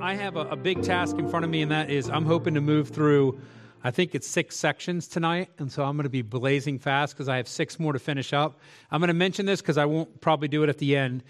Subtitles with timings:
[0.00, 2.54] I have a, a, big task in front of me, and that is I'm hoping
[2.54, 3.40] to move through,
[3.82, 5.50] I think it's six sections tonight.
[5.58, 8.32] And so I'm going to be blazing fast because I have six more to finish
[8.32, 8.60] up.
[8.92, 11.24] I'm going to mention this because I won't probably do it at the end.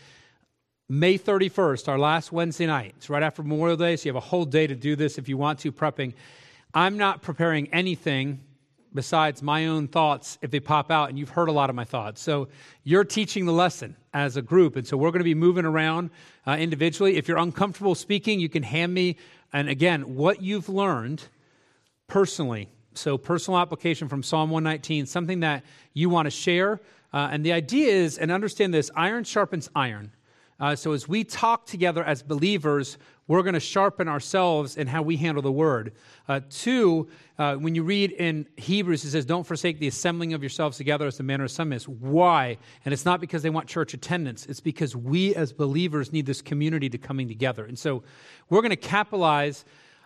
[0.86, 2.92] May 31st, our last Wednesday night.
[2.98, 5.30] It's right after Memorial Day, so you have a whole day to do this if
[5.30, 6.12] you want to, prepping.
[6.74, 8.40] I'm not preparing anything
[8.94, 11.84] besides my own thoughts if they pop out, and you've heard a lot of my
[11.84, 12.20] thoughts.
[12.20, 12.48] So
[12.84, 16.10] you're teaching the lesson as a group, and so we're going to be moving around
[16.46, 17.16] uh, individually.
[17.16, 19.16] If you're uncomfortable speaking, you can hand me,
[19.52, 21.22] and again, what you've learned
[22.06, 22.68] personally.
[22.94, 25.64] So personal application from Psalm 119, something that
[25.94, 26.80] you want to share.
[27.12, 30.10] Uh, and the idea is, and understand this iron sharpens iron.
[30.60, 35.02] Uh, so as we talk together as believers, we're going to sharpen ourselves in how
[35.02, 35.92] we handle the word.
[36.26, 40.42] Uh, two, uh, when you read in Hebrews, it says, Don't forsake the assembling of
[40.42, 41.86] yourselves together as the manner of some is.
[41.86, 42.56] Why?
[42.84, 46.42] And it's not because they want church attendance, it's because we as believers need this
[46.42, 47.64] community to coming together.
[47.66, 48.02] And so
[48.48, 49.64] we're going to capitalize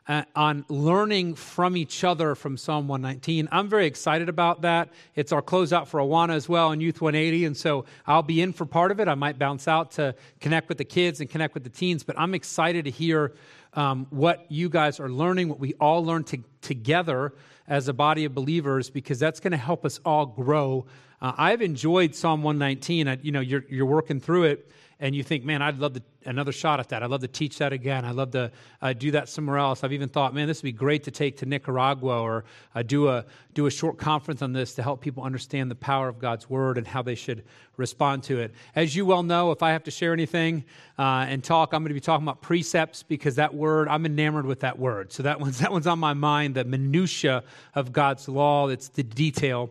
[0.08, 3.48] uh, on learning from each other from Psalm 119.
[3.52, 4.88] I'm very excited about that.
[5.14, 8.52] It's our closeout for Awana as well in Youth 180, and so I'll be in
[8.52, 9.08] for part of it.
[9.08, 12.18] I might bounce out to connect with the kids and connect with the teens, but
[12.18, 13.32] I'm excited to hear
[13.74, 17.32] um, what you guys are learning, what we all learn to, together
[17.68, 20.84] as a body of believers, because that's going to help us all grow.
[21.22, 23.06] Uh, I've enjoyed Psalm 119.
[23.06, 26.02] I, you know, you're, you're working through it and you think, man, I'd love to,
[26.24, 27.04] another shot at that.
[27.04, 28.04] I'd love to teach that again.
[28.04, 29.84] I'd love to uh, do that somewhere else.
[29.84, 33.08] I've even thought, man, this would be great to take to Nicaragua or uh, do,
[33.08, 36.50] a, do a short conference on this to help people understand the power of God's
[36.50, 37.44] word and how they should
[37.76, 38.52] respond to it.
[38.74, 40.64] As you well know, if I have to share anything
[40.98, 44.46] uh, and talk, I'm going to be talking about precepts because that word, I'm enamored
[44.46, 45.12] with that word.
[45.12, 47.44] So that one's, that one's on my mind, the minutia
[47.76, 48.68] of God's law.
[48.68, 49.70] It's the detail.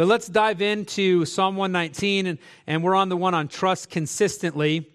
[0.00, 4.88] But let's dive into Psalm 119, and, and we're on the one on trust consistently.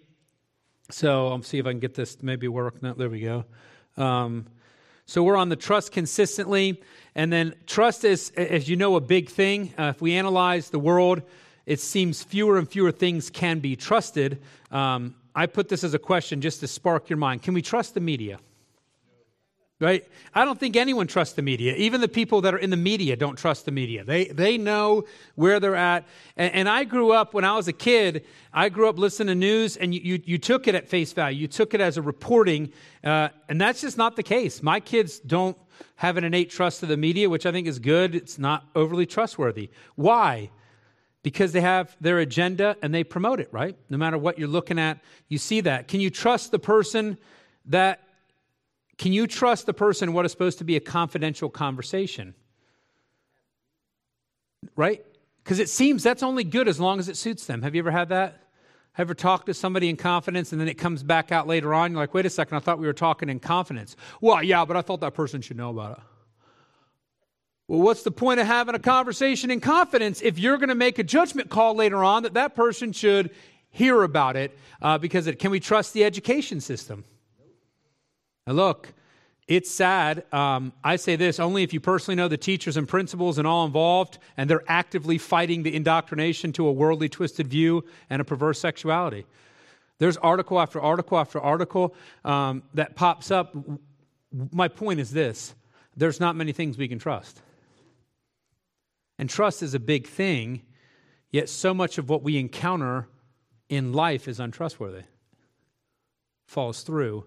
[0.90, 2.82] So I'll see if I can get this maybe work.
[2.82, 3.46] No, there we go.
[3.98, 4.48] Um,
[5.06, 6.82] so we're on the trust consistently.
[7.14, 9.76] And then trust is, as you know, a big thing.
[9.78, 11.22] Uh, if we analyze the world,
[11.68, 14.42] it seems fewer and fewer things can be trusted.
[14.72, 17.44] Um, I put this as a question just to spark your mind.
[17.44, 18.40] Can we trust the media?
[19.80, 20.08] Right?
[20.34, 21.76] I don't think anyone trusts the media.
[21.76, 24.06] Even the people that are in the media don't trust the media.
[24.06, 25.04] They, they know
[25.36, 26.06] where they're at.
[26.38, 29.36] And, and I grew up, when I was a kid, I grew up listening to
[29.36, 31.42] news and you, you, you took it at face value.
[31.42, 32.72] You took it as a reporting.
[33.04, 34.64] Uh, and that's just not the case.
[34.64, 35.58] My kids don't
[35.98, 38.16] have an innate trust of the media, which I think is good.
[38.16, 39.72] It's not overly trustworthy.
[39.96, 40.52] Why?
[41.22, 43.76] Because they have their agenda and they promote it, right?
[43.90, 45.90] No matter what you're looking at, you see that.
[45.90, 47.18] Can you trust the person
[47.66, 48.05] that
[48.98, 52.34] can you trust the person what is supposed to be a confidential conversation?
[54.76, 55.06] Right?
[55.44, 57.62] Because it seems that's only good as long as it suits them.
[57.62, 58.42] Have you ever had that?
[58.98, 61.92] Ever talked to somebody in confidence and then it comes back out later on?
[61.92, 63.98] You're like, wait a second, I thought we were talking in confidence.
[64.22, 66.04] Well, yeah, but I thought that person should know about it.
[67.68, 71.00] Well, what's the point of having a conversation in confidence if you're going to make
[71.00, 73.32] a judgment call later on that that person should
[73.70, 74.58] hear about it?
[74.82, 77.04] Uh, because it, can we trust the education system?
[78.48, 78.94] Look,
[79.48, 80.24] it's sad.
[80.34, 83.66] Um, I say this only if you personally know the teachers and principals and all
[83.66, 88.60] involved, and they're actively fighting the indoctrination to a worldly, twisted view and a perverse
[88.60, 89.26] sexuality.
[89.98, 93.56] There's article after article after article um, that pops up.
[94.52, 95.56] My point is this
[95.96, 97.42] there's not many things we can trust.
[99.18, 100.64] And trust is a big thing,
[101.32, 103.08] yet so much of what we encounter
[103.70, 105.04] in life is untrustworthy,
[106.48, 107.26] falls through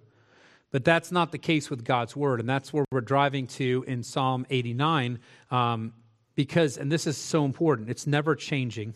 [0.70, 2.40] but that's not the case with God's word.
[2.40, 5.18] And that's where we're driving to in Psalm 89.
[5.50, 5.92] Um,
[6.34, 8.94] because, and this is so important, it's never changing,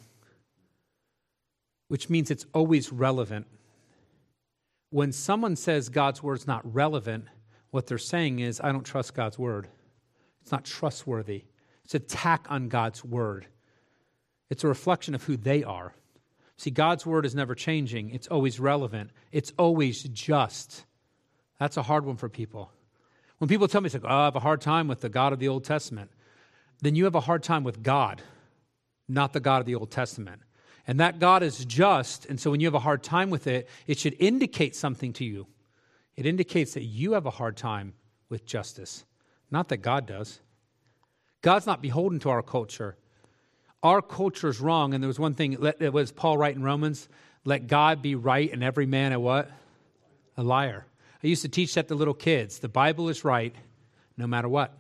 [1.89, 3.47] which means it's always relevant.
[4.91, 7.25] When someone says God's word's not relevant,
[7.71, 9.67] what they're saying is, I don't trust God's word.
[10.43, 11.45] It's not trustworthy.
[11.85, 13.47] It's attack on God's word.
[14.51, 15.95] It's a reflection of who they are.
[16.59, 20.85] See, God's word is never changing, it's always relevant, it's always just.
[21.59, 22.71] That's a hard one for people.
[23.39, 25.39] When people tell me, like, oh, I have a hard time with the God of
[25.39, 26.11] the Old Testament,
[26.81, 28.23] then you have a hard time with God,
[29.09, 30.43] not the God of the Old Testament.
[30.87, 33.69] And that God is just, and so when you have a hard time with it,
[33.87, 35.47] it should indicate something to you.
[36.17, 37.95] It indicates that you have a hard time
[38.29, 39.05] with justice,
[39.51, 40.41] not that God does.
[41.41, 42.97] God's not beholden to our culture.
[43.83, 47.09] Our culture is wrong, and there was one thing, that was Paul right in Romans,
[47.45, 49.51] let God be right and every man a what?
[50.37, 50.87] A liar.
[51.23, 52.59] I used to teach that to little kids.
[52.59, 53.55] The Bible is right
[54.17, 54.73] no matter what.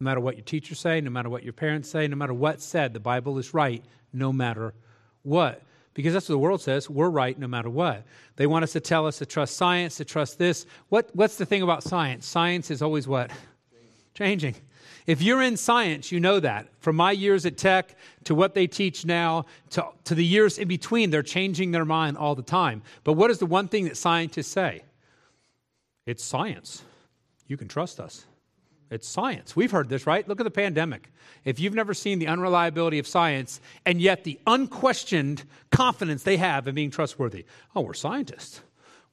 [0.00, 2.60] No matter what your teachers say, no matter what your parents say, no matter what
[2.60, 4.74] said, the Bible is right no matter
[5.22, 5.62] what.
[5.94, 6.88] because that's what the world says.
[6.88, 8.04] We're right no matter what.
[8.36, 10.66] They want us to tell us to trust science, to trust this.
[10.88, 12.26] What, what's the thing about science?
[12.26, 13.30] Science is always what?
[14.14, 14.54] Changing.
[15.06, 16.68] If you're in science, you know that.
[16.78, 20.68] From my years at Tech to what they teach now to, to the years in
[20.68, 22.82] between, they're changing their mind all the time.
[23.04, 24.82] But what is the one thing that scientists say?
[26.06, 26.82] It's science.
[27.46, 28.26] You can trust us.
[28.90, 29.56] It's science.
[29.56, 30.28] We've heard this, right?
[30.28, 31.10] Look at the pandemic.
[31.44, 36.68] If you've never seen the unreliability of science and yet the unquestioned confidence they have
[36.68, 38.60] in being trustworthy, oh, we're scientists.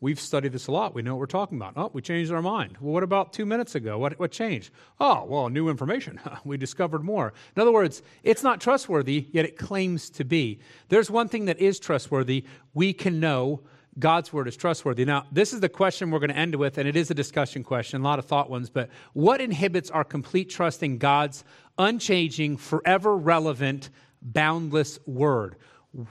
[0.02, 0.94] We've studied this a lot.
[0.94, 1.74] We know what we're talking about.
[1.76, 2.78] Oh, we changed our mind.
[2.80, 3.98] Well, what about two minutes ago?
[3.98, 4.72] What, what changed?
[5.00, 6.20] Oh, well, new information.
[6.46, 7.34] we discovered more.
[7.56, 10.60] In other words, it's not trustworthy, yet it claims to be.
[10.88, 12.46] There's one thing that is trustworthy.
[12.74, 13.62] We can know
[14.00, 15.06] God's word is trustworthy.
[15.06, 17.64] Now, this is the question we're going to end with, and it is a discussion
[17.64, 21.44] question, a lot of thought ones, but what inhibits our complete trust in God's
[21.78, 23.90] unchanging, forever relevant,
[24.22, 25.58] boundless word?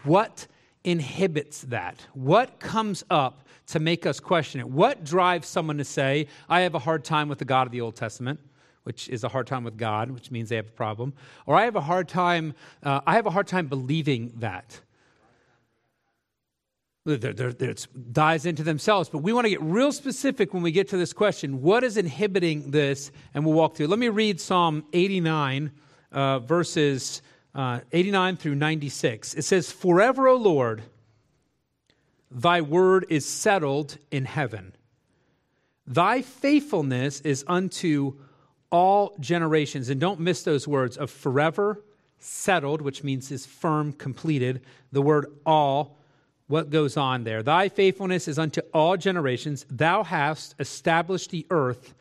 [0.04, 0.46] What
[0.84, 2.06] inhibits that?
[2.14, 4.68] What comes up to make us question it?
[4.68, 7.80] What drives someone to say, I have a hard time with the God of the
[7.80, 8.40] Old Testament?
[8.84, 11.12] Which is a hard time with God, which means they have a problem.
[11.44, 14.80] Or I have a hard time, uh, I have a hard time believing that.
[17.08, 20.96] It dives into themselves, but we want to get real specific when we get to
[20.96, 21.62] this question.
[21.62, 23.10] What is inhibiting this?
[23.34, 23.88] And we'll walk through.
[23.88, 25.70] Let me read Psalm 89,
[26.12, 27.22] uh, verses
[27.54, 29.34] uh, 89 through 96.
[29.34, 30.82] It says, Forever, O Lord,
[32.30, 34.74] Thy word is settled in heaven.
[35.86, 38.14] Thy faithfulness is unto
[38.70, 39.88] all generations.
[39.88, 41.82] And don't miss those words of forever,
[42.18, 44.60] settled, which means is firm, completed.
[44.92, 45.97] The word all,
[46.48, 47.42] what goes on there?
[47.42, 49.64] Thy faithfulness is unto all generations.
[49.70, 51.94] Thou hast established the earth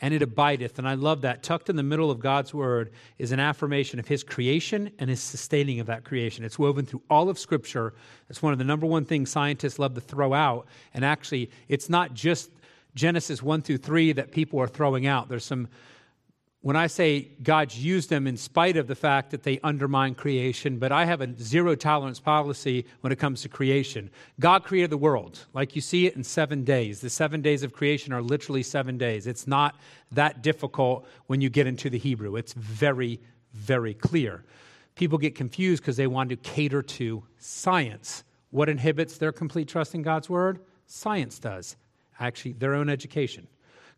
[0.00, 0.78] and it abideth.
[0.78, 1.42] And I love that.
[1.42, 5.20] Tucked in the middle of God's word is an affirmation of his creation and his
[5.20, 6.44] sustaining of that creation.
[6.44, 7.94] It's woven through all of Scripture.
[8.28, 10.66] It's one of the number one things scientists love to throw out.
[10.92, 12.50] And actually, it's not just
[12.94, 15.28] Genesis 1 through 3 that people are throwing out.
[15.28, 15.68] There's some
[16.64, 20.78] when I say God's used them in spite of the fact that they undermine creation,
[20.78, 24.08] but I have a zero tolerance policy when it comes to creation.
[24.40, 27.02] God created the world, like you see it in seven days.
[27.02, 29.26] The seven days of creation are literally seven days.
[29.26, 29.78] It's not
[30.12, 33.20] that difficult when you get into the Hebrew, it's very,
[33.52, 34.42] very clear.
[34.94, 38.24] People get confused because they want to cater to science.
[38.52, 40.60] What inhibits their complete trust in God's word?
[40.86, 41.76] Science does,
[42.18, 43.48] actually, their own education.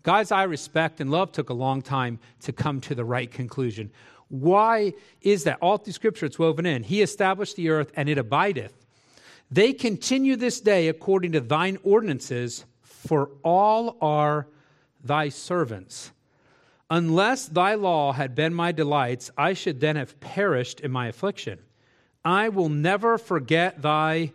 [0.07, 3.91] Guys I respect and love took a long time to come to the right conclusion.
[4.29, 5.59] Why is that?
[5.61, 6.85] All through Scripture it's woven in.
[6.85, 8.87] He established the earth and it abideth.
[9.51, 14.47] They continue this day according to thine ordinances, for all are
[15.03, 16.13] thy servants.
[16.89, 21.59] Unless thy law had been my delights, I should then have perished in my affliction.
[22.25, 24.35] I will never forget thy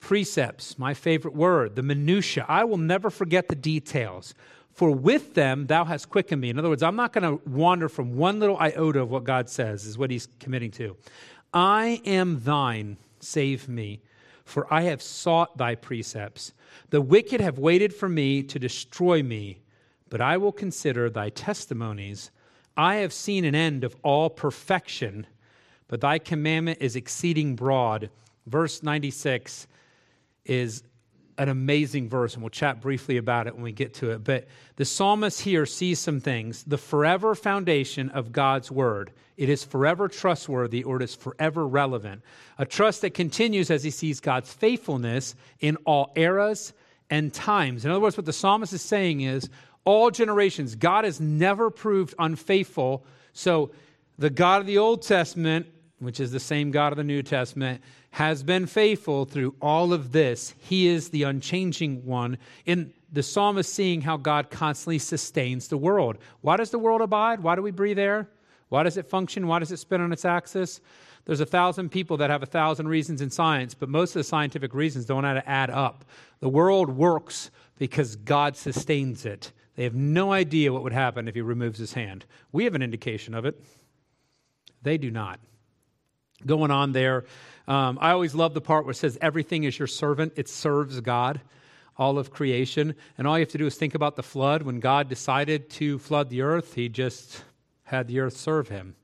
[0.00, 2.46] precepts, my favorite word, the minutiae.
[2.48, 4.34] I will never forget the details.
[4.76, 6.50] For with them thou hast quickened me.
[6.50, 9.48] In other words, I'm not going to wander from one little iota of what God
[9.48, 10.96] says, is what he's committing to.
[11.54, 14.02] I am thine, save me,
[14.44, 16.52] for I have sought thy precepts.
[16.90, 19.60] The wicked have waited for me to destroy me,
[20.10, 22.30] but I will consider thy testimonies.
[22.76, 25.26] I have seen an end of all perfection,
[25.88, 28.10] but thy commandment is exceeding broad.
[28.46, 29.68] Verse 96
[30.44, 30.82] is
[31.38, 34.24] an amazing verse, and we'll chat briefly about it when we get to it.
[34.24, 36.64] But the psalmist here sees some things.
[36.64, 39.12] The forever foundation of God's word.
[39.36, 42.22] It is forever trustworthy or it is forever relevant.
[42.58, 46.72] A trust that continues as he sees God's faithfulness in all eras
[47.10, 47.84] and times.
[47.84, 49.48] In other words, what the psalmist is saying is
[49.84, 53.04] all generations, God has never proved unfaithful.
[53.32, 53.70] So
[54.18, 55.66] the God of the Old Testament,
[55.98, 60.12] which is the same God of the New Testament, has been faithful through all of
[60.12, 60.54] this.
[60.58, 62.38] He is the unchanging one.
[62.64, 66.18] In the psalmist seeing how God constantly sustains the world.
[66.40, 67.42] Why does the world abide?
[67.42, 68.28] Why do we breathe air?
[68.68, 69.46] Why does it function?
[69.46, 70.80] Why does it spin on its axis?
[71.24, 74.24] There's a thousand people that have a thousand reasons in science, but most of the
[74.24, 76.04] scientific reasons don't add up.
[76.40, 79.52] The world works because God sustains it.
[79.76, 82.26] They have no idea what would happen if he removes his hand.
[82.52, 83.60] We have an indication of it.
[84.82, 85.40] They do not.
[86.44, 87.24] Going on there,
[87.68, 90.34] um, I always love the part where it says, Everything is your servant.
[90.36, 91.40] It serves God,
[91.96, 92.94] all of creation.
[93.16, 94.62] And all you have to do is think about the flood.
[94.62, 97.42] When God decided to flood the earth, he just
[97.84, 98.94] had the earth serve him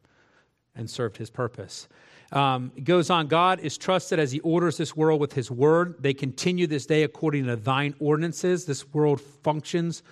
[0.75, 1.89] and served his purpose.
[2.33, 5.97] Um, it goes on God is trusted as he orders this world with his word.
[6.01, 8.65] They continue this day according to thine ordinances.
[8.65, 10.03] This world functions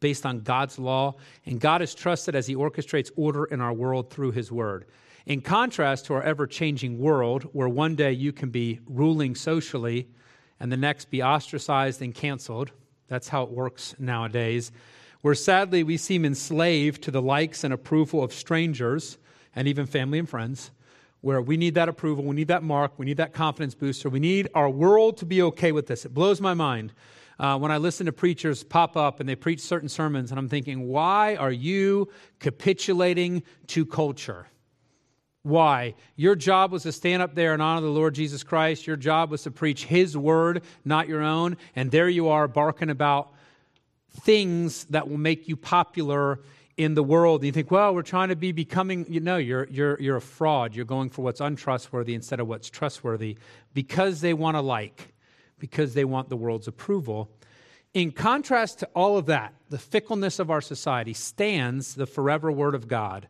[0.00, 1.16] based on God's law.
[1.44, 4.86] And God is trusted as he orchestrates order in our world through his word.
[5.28, 10.08] In contrast to our ever changing world, where one day you can be ruling socially
[10.58, 12.72] and the next be ostracized and canceled,
[13.08, 14.72] that's how it works nowadays,
[15.20, 19.18] where sadly we seem enslaved to the likes and approval of strangers
[19.54, 20.70] and even family and friends,
[21.20, 24.20] where we need that approval, we need that mark, we need that confidence booster, we
[24.20, 26.06] need our world to be okay with this.
[26.06, 26.94] It blows my mind
[27.38, 30.48] uh, when I listen to preachers pop up and they preach certain sermons, and I'm
[30.48, 32.08] thinking, why are you
[32.40, 34.46] capitulating to culture?
[35.48, 35.94] Why?
[36.14, 38.86] Your job was to stand up there and honor the Lord Jesus Christ.
[38.86, 41.56] Your job was to preach His word, not your own.
[41.74, 43.32] And there you are barking about
[44.20, 46.40] things that will make you popular
[46.76, 47.40] in the world.
[47.40, 50.20] And you think, well, we're trying to be becoming, you know, you're, you're, you're a
[50.20, 50.74] fraud.
[50.74, 53.38] You're going for what's untrustworthy instead of what's trustworthy
[53.72, 55.14] because they want to like,
[55.58, 57.30] because they want the world's approval.
[57.94, 62.74] In contrast to all of that, the fickleness of our society stands the forever word
[62.74, 63.28] of God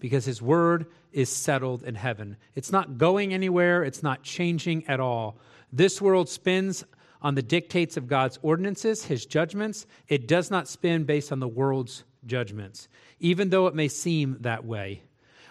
[0.00, 2.36] because his word is settled in heaven.
[2.54, 5.38] It's not going anywhere, it's not changing at all.
[5.72, 6.84] This world spins
[7.22, 9.86] on the dictates of God's ordinances, his judgments.
[10.08, 12.88] It does not spin based on the world's judgments,
[13.18, 15.02] even though it may seem that way.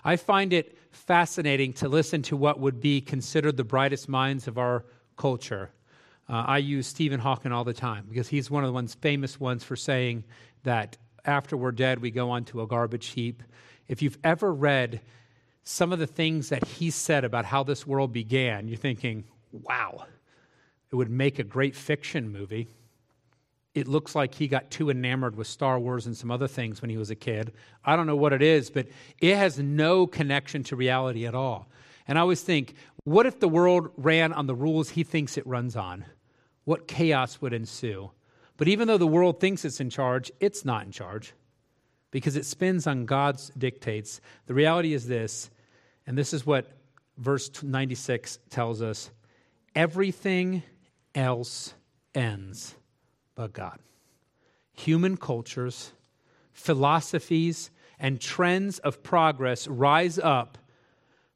[0.03, 4.58] I find it fascinating to listen to what would be considered the brightest minds of
[4.58, 4.86] our
[5.18, 5.72] culture.
[6.27, 9.39] Uh, I use Stephen Hawking all the time because he's one of the ones famous
[9.39, 10.24] ones for saying
[10.63, 13.44] that after we're dead, we go onto a garbage heap.
[13.89, 15.01] If you've ever read
[15.63, 20.05] some of the things that he said about how this world began, you're thinking, wow,
[20.91, 22.67] it would make a great fiction movie.
[23.74, 26.89] It looks like he got too enamored with Star Wars and some other things when
[26.89, 27.51] he was a kid.
[27.84, 28.88] I don't know what it is, but
[29.19, 31.67] it has no connection to reality at all.
[32.08, 35.46] And I always think, what if the world ran on the rules he thinks it
[35.48, 36.05] runs on?
[36.63, 38.12] What chaos would ensue?
[38.58, 41.34] But even though the world thinks it's in charge, it's not in charge
[42.11, 44.21] because it spins on God's dictates.
[44.47, 45.49] The reality is this,
[46.07, 46.71] and this is what
[47.17, 49.11] verse 96 tells us
[49.75, 50.63] everything
[51.13, 51.73] else
[52.15, 52.75] ends
[53.35, 53.79] but God.
[54.73, 55.91] Human cultures,
[56.51, 60.57] philosophies, and trends of progress rise up,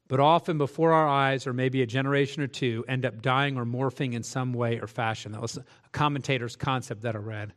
[0.08, 3.64] but often before our eyes, or maybe a generation or two, end up dying or
[3.64, 5.32] morphing in some way or fashion.
[5.32, 7.52] That was a commentator's concept that I read.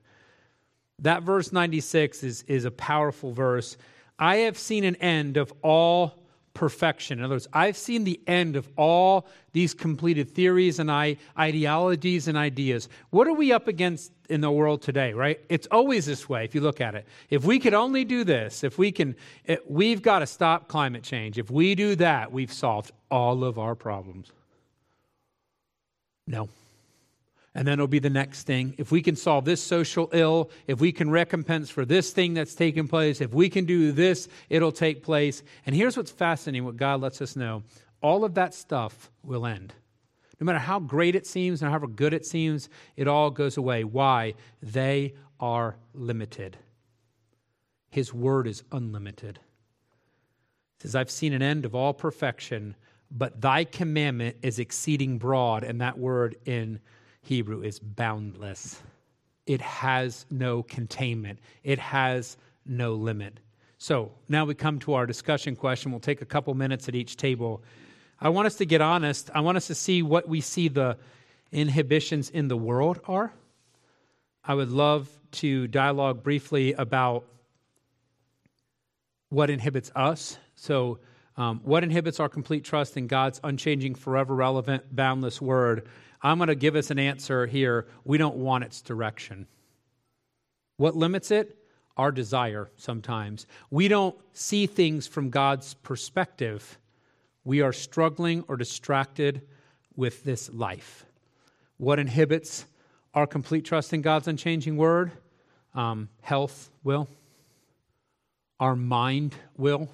[1.00, 3.77] That verse 96 is, is a powerful verse.
[4.18, 6.24] I have seen an end of all
[6.56, 7.20] perfection.
[7.20, 10.89] In other words, I've seen the end of all these completed theories and
[11.38, 12.89] ideologies and ideas.
[13.12, 15.39] What are we up against in the world today, right?
[15.50, 17.06] It's always this way if you look at it.
[17.30, 21.04] If we could only do this, if we can, it, we've got to stop climate
[21.04, 21.38] change.
[21.38, 24.32] If we do that, we've solved all of our problems.
[26.25, 26.50] No.
[27.58, 28.76] And then it'll be the next thing.
[28.78, 32.54] If we can solve this social ill, if we can recompense for this thing that's
[32.54, 35.42] taken place, if we can do this, it'll take place.
[35.66, 37.64] And here's what's fascinating what God lets us know
[38.00, 39.74] all of that stuff will end.
[40.40, 43.84] No matter how great it seems and however good it seems, it all goes away.
[43.84, 44.36] Why?
[44.62, 46.58] They are limited.
[47.90, 49.40] His word is unlimited.
[50.76, 52.76] It says, I've seen an end of all perfection,
[53.10, 55.64] but thy commandment is exceeding broad.
[55.64, 56.80] And that word in
[57.27, 58.81] Hebrew is boundless.
[59.46, 63.41] It has no containment, it has no limit.
[63.77, 65.91] So now we come to our discussion question.
[65.91, 67.62] We'll take a couple minutes at each table.
[68.19, 69.29] I want us to get honest.
[69.36, 70.98] I want us to see what we see the
[71.51, 73.31] inhibitions in the world are.
[74.43, 77.25] I would love to dialogue briefly about
[79.29, 80.38] what inhibits us.
[80.55, 81.00] So,
[81.36, 85.88] um, what inhibits our complete trust in God's unchanging, forever relevant, boundless word?
[86.21, 87.88] I'm going to give us an answer here.
[88.03, 89.47] We don't want its direction.
[90.77, 91.57] What limits it?
[91.95, 93.47] Our desire sometimes.
[93.71, 96.77] We don't see things from God's perspective.
[97.43, 99.41] We are struggling or distracted
[99.95, 101.05] with this life.
[101.77, 102.65] What inhibits
[103.13, 105.12] our complete trust in God's unchanging word?
[105.74, 107.07] Um, health will,
[108.59, 109.89] our mind will,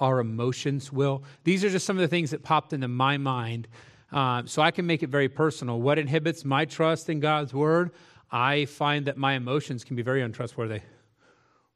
[0.00, 1.24] our emotions will.
[1.44, 3.66] These are just some of the things that popped into my mind
[4.12, 5.80] uh, so I can make it very personal.
[5.80, 7.90] What inhibits my trust in God's word?
[8.30, 10.80] I find that my emotions can be very untrustworthy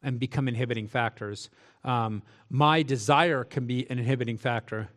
[0.03, 1.51] and become inhibiting factors.
[1.85, 4.89] Um, my desire can be an inhibiting factor.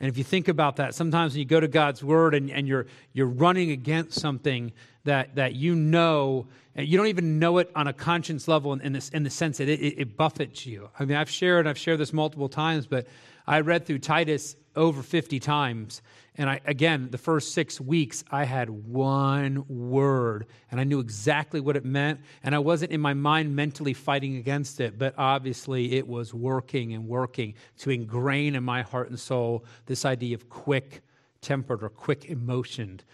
[0.00, 2.66] And if you think about that, sometimes when you go to God's word and, and
[2.66, 4.72] you're, you're running against something
[5.04, 8.80] that, that you know, and you don't even know it on a conscience level in,
[8.80, 10.88] in, this, in the sense that it, it, it buffets you.
[10.98, 13.06] I mean, I've shared, I've shared this multiple times, but
[13.46, 16.02] I read through Titus over 50 times.
[16.36, 21.60] And I, again, the first six weeks, I had one word and I knew exactly
[21.60, 22.20] what it meant.
[22.42, 26.92] And I wasn't in my mind mentally fighting against it, but obviously it was working
[26.92, 31.02] and working to ingrain in my heart and soul this idea of quick
[31.40, 33.04] tempered or quick emotioned.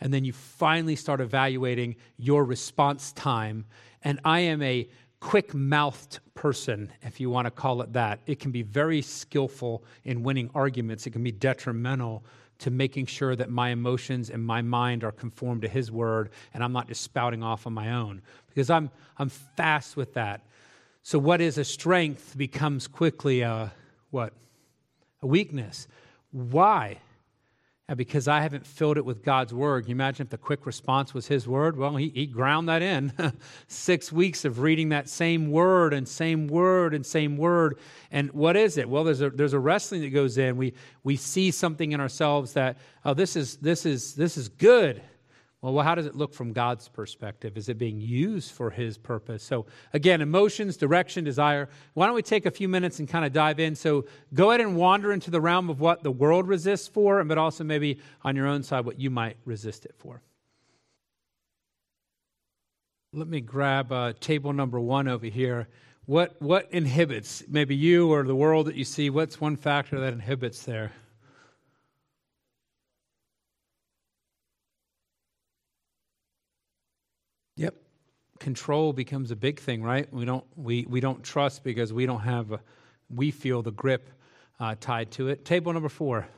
[0.00, 3.64] And then you finally start evaluating your response time.
[4.02, 4.86] And I am a
[5.20, 8.20] quick mouthed person, if you want to call it that.
[8.26, 12.22] It can be very skillful in winning arguments, it can be detrimental
[12.58, 16.64] to making sure that my emotions and my mind are conformed to his word and
[16.64, 20.42] I'm not just spouting off on my own because I'm, I'm fast with that.
[21.02, 23.72] So, what is a strength becomes quickly a
[24.10, 24.32] what?
[25.22, 25.86] A weakness.
[26.32, 26.98] Why?
[27.88, 31.14] And because I haven't filled it with God's word, you imagine if the quick response
[31.14, 31.76] was his word?
[31.76, 33.12] Well, he, he ground that in.
[33.68, 37.78] Six weeks of reading that same word and same word and same word.
[38.10, 38.88] And what is it?
[38.88, 40.56] Well, there's a, there's a wrestling that goes in.
[40.56, 40.74] We,
[41.04, 45.00] we see something in ourselves that, oh, this is, this is, this is good.
[45.72, 47.56] Well, how does it look from God's perspective?
[47.56, 49.42] Is it being used for His purpose?
[49.42, 51.68] So, again, emotions, direction, desire.
[51.94, 53.74] Why don't we take a few minutes and kind of dive in?
[53.74, 57.36] So, go ahead and wander into the realm of what the world resists for, but
[57.36, 60.22] also maybe on your own side what you might resist it for.
[63.12, 65.68] Let me grab uh, table number one over here.
[66.04, 70.12] What, what inhibits, maybe you or the world that you see, what's one factor that
[70.12, 70.92] inhibits there?
[77.56, 77.74] Yep.
[78.38, 80.12] Control becomes a big thing, right?
[80.12, 82.60] We don't we we don't trust because we don't have a,
[83.08, 84.10] we feel the grip
[84.60, 85.44] uh, tied to it.
[85.44, 86.28] Table number four.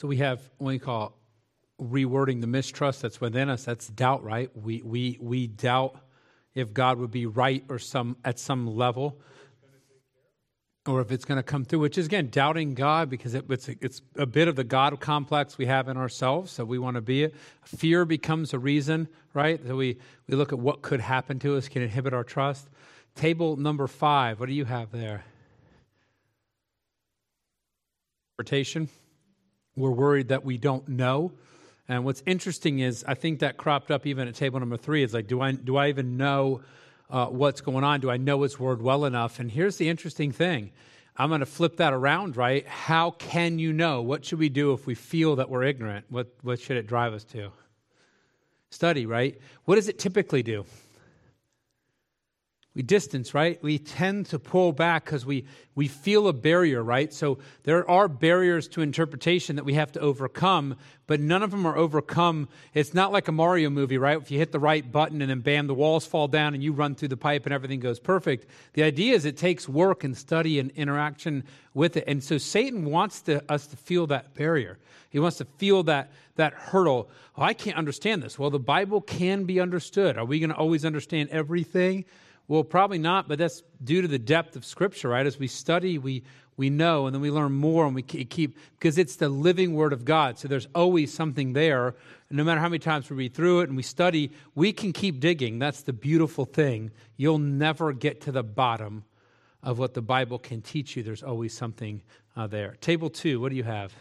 [0.00, 1.18] So we have what we call
[1.80, 3.64] rewording the mistrust that's within us.
[3.64, 4.50] That's doubt, right?
[4.56, 6.00] We we we doubt
[6.54, 9.20] if God would be right or some at some level
[10.88, 13.68] or if it's going to come through, which is again doubting God because it, it's,
[13.68, 16.50] a, it's a bit of the God complex we have in ourselves.
[16.50, 17.34] So we want to be it.
[17.64, 19.60] Fear becomes a reason, right?
[19.66, 22.68] So we, we look at what could happen to us, can inhibit our trust.
[23.14, 25.24] Table number five, what do you have there?
[28.38, 28.88] Interpretation.
[29.76, 31.32] We're worried that we don't know.
[31.86, 35.02] And what's interesting is, I think that cropped up even at table number three.
[35.02, 36.62] It's like, do I, do I even know?
[37.10, 38.00] Uh, what's going on?
[38.00, 39.40] Do I know his word well enough?
[39.40, 40.72] And here's the interesting thing
[41.16, 42.66] I'm going to flip that around, right?
[42.66, 44.02] How can you know?
[44.02, 46.06] What should we do if we feel that we're ignorant?
[46.10, 47.50] What, what should it drive us to?
[48.70, 49.38] Study, right?
[49.64, 50.64] What does it typically do?
[52.78, 53.60] We distance, right?
[53.60, 57.12] We tend to pull back because we, we feel a barrier, right?
[57.12, 60.76] So there are barriers to interpretation that we have to overcome,
[61.08, 62.48] but none of them are overcome.
[62.74, 64.16] It's not like a Mario movie, right?
[64.16, 66.70] If you hit the right button and then bam, the walls fall down and you
[66.70, 68.46] run through the pipe and everything goes perfect.
[68.74, 71.42] The idea is it takes work and study and interaction
[71.74, 72.04] with it.
[72.06, 74.78] And so Satan wants to, us to feel that barrier.
[75.10, 77.10] He wants to feel that, that hurdle.
[77.36, 78.38] Oh, I can't understand this.
[78.38, 80.16] Well, the Bible can be understood.
[80.16, 82.04] Are we going to always understand everything?
[82.48, 85.26] Well, probably not, but that's due to the depth of Scripture, right?
[85.26, 86.24] As we study, we,
[86.56, 89.92] we know, and then we learn more, and we keep, because it's the living Word
[89.92, 90.38] of God.
[90.38, 91.88] So there's always something there.
[92.28, 94.94] And no matter how many times we read through it and we study, we can
[94.94, 95.58] keep digging.
[95.58, 96.90] That's the beautiful thing.
[97.18, 99.04] You'll never get to the bottom
[99.62, 101.02] of what the Bible can teach you.
[101.02, 102.00] There's always something
[102.34, 102.76] uh, there.
[102.80, 103.92] Table two, what do you have?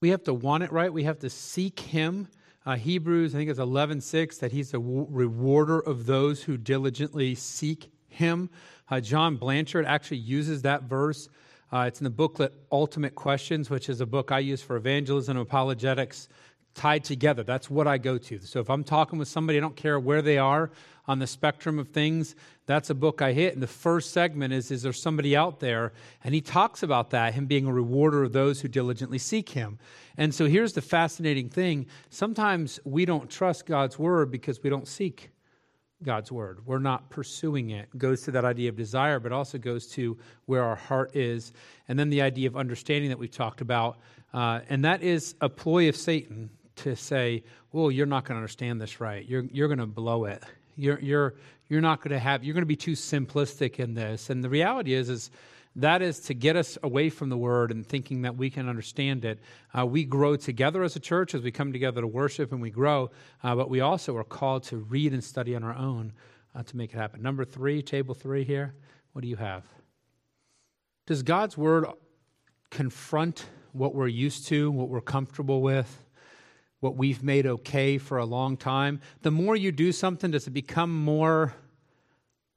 [0.00, 2.28] We have to want it right, we have to seek Him
[2.66, 7.92] uh, Hebrews, I think it's 11:6, that he's a rewarder of those who diligently seek
[8.08, 8.50] him.
[8.90, 11.28] Uh, John Blanchard actually uses that verse.
[11.72, 15.36] Uh, it's in the booklet Ultimate Questions, which is a book I use for evangelism
[15.36, 16.28] and apologetics
[16.76, 17.42] tied together.
[17.42, 18.38] That's what I go to.
[18.40, 20.70] So if I'm talking with somebody, I don't care where they are
[21.08, 22.34] on the spectrum of things,
[22.66, 23.54] that's a book I hit.
[23.54, 25.92] And the first segment is Is there somebody out there?
[26.22, 29.78] And he talks about that, him being a rewarder of those who diligently seek him.
[30.16, 34.88] And so here's the fascinating thing sometimes we don't trust God's word because we don't
[34.88, 35.30] seek
[36.02, 36.66] God's word.
[36.66, 37.88] We're not pursuing it.
[37.94, 37.98] it.
[37.98, 41.52] Goes to that idea of desire, but also goes to where our heart is.
[41.88, 43.98] And then the idea of understanding that we've talked about.
[44.34, 48.38] Uh, and that is a ploy of Satan to say, well, you're not going to
[48.38, 49.26] understand this right.
[49.26, 50.42] You're, you're going to blow it.
[50.76, 51.34] You're, you're,
[51.68, 54.30] you're not going to have, you're going to be too simplistic in this.
[54.30, 55.30] And the reality is, is
[55.76, 59.24] that is to get us away from the word and thinking that we can understand
[59.24, 59.38] it.
[59.78, 62.70] Uh, we grow together as a church as we come together to worship and we
[62.70, 63.10] grow,
[63.42, 66.12] uh, but we also are called to read and study on our own
[66.54, 67.22] uh, to make it happen.
[67.22, 68.74] Number three, table three here,
[69.12, 69.64] what do you have?
[71.06, 71.86] Does God's word
[72.70, 76.05] confront what we're used to, what we're comfortable with?
[76.80, 79.00] What we've made okay for a long time.
[79.22, 81.54] The more you do something, does it become more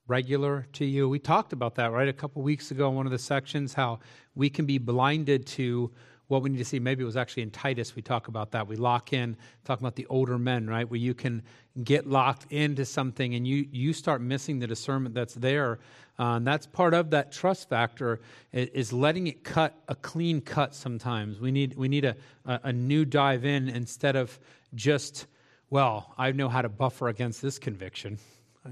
[0.08, 1.08] regular to you?
[1.08, 4.00] We talked about that, right, a couple weeks ago in one of the sections, how
[4.36, 5.92] we can be blinded to
[6.30, 6.80] what we need to see.
[6.80, 8.68] Maybe it was actually in Titus we talk about that.
[8.68, 11.42] We lock in, talking about the older men, right, where you can
[11.84, 15.80] get locked into something and you, you start missing the discernment that's there.
[16.20, 20.76] Uh, and that's part of that trust factor is letting it cut a clean cut
[20.76, 21.40] sometimes.
[21.40, 22.16] We need, we need a,
[22.46, 24.38] a, new dive in instead of
[24.76, 25.26] just,
[25.70, 28.20] well, I know how to buffer against this conviction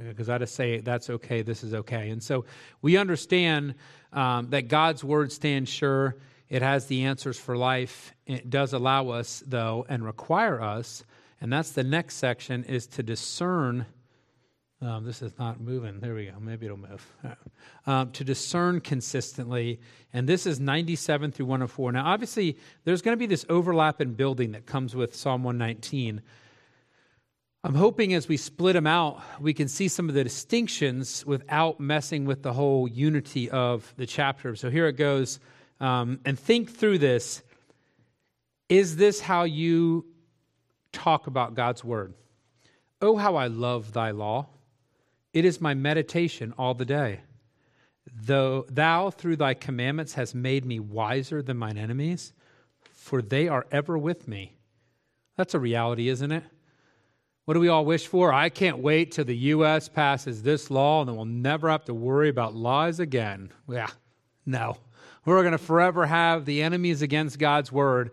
[0.10, 2.10] because I just say that's okay, this is okay.
[2.10, 2.46] And so
[2.82, 3.76] we understand
[4.14, 6.18] um, that God's word stands sure.
[6.50, 8.14] It has the answers for life.
[8.26, 11.04] It does allow us, though, and require us,
[11.42, 13.86] and that's the next section, is to discern.
[14.82, 16.00] Um, this is not moving.
[16.00, 16.40] There we go.
[16.40, 17.06] Maybe it'll move.
[17.86, 19.80] Um, to discern consistently.
[20.12, 21.94] And this is 97 through 104.
[21.94, 26.22] Now, obviously, there's going to be this overlap in building that comes with Psalm 119.
[27.64, 31.80] I'm hoping as we split them out, we can see some of the distinctions without
[31.80, 34.54] messing with the whole unity of the chapter.
[34.58, 35.40] So here it goes.
[35.80, 37.44] Um, and think through this.
[38.70, 40.06] Is this how you
[40.92, 42.14] talk about God's word?
[43.02, 44.48] Oh, how I love thy law.
[45.34, 47.22] It is my meditation all the day.
[48.12, 52.34] Though thou through thy commandments hast made me wiser than mine enemies,
[52.94, 54.58] for they are ever with me.
[55.36, 56.44] That's a reality, isn't it?
[57.46, 58.34] What do we all wish for?
[58.34, 59.88] I can't wait till the U.S.
[59.88, 63.52] passes this law and then we'll never have to worry about laws again.
[63.70, 63.88] Yeah,
[64.46, 64.78] no.
[65.28, 68.12] We're going to forever have the enemies against God's word.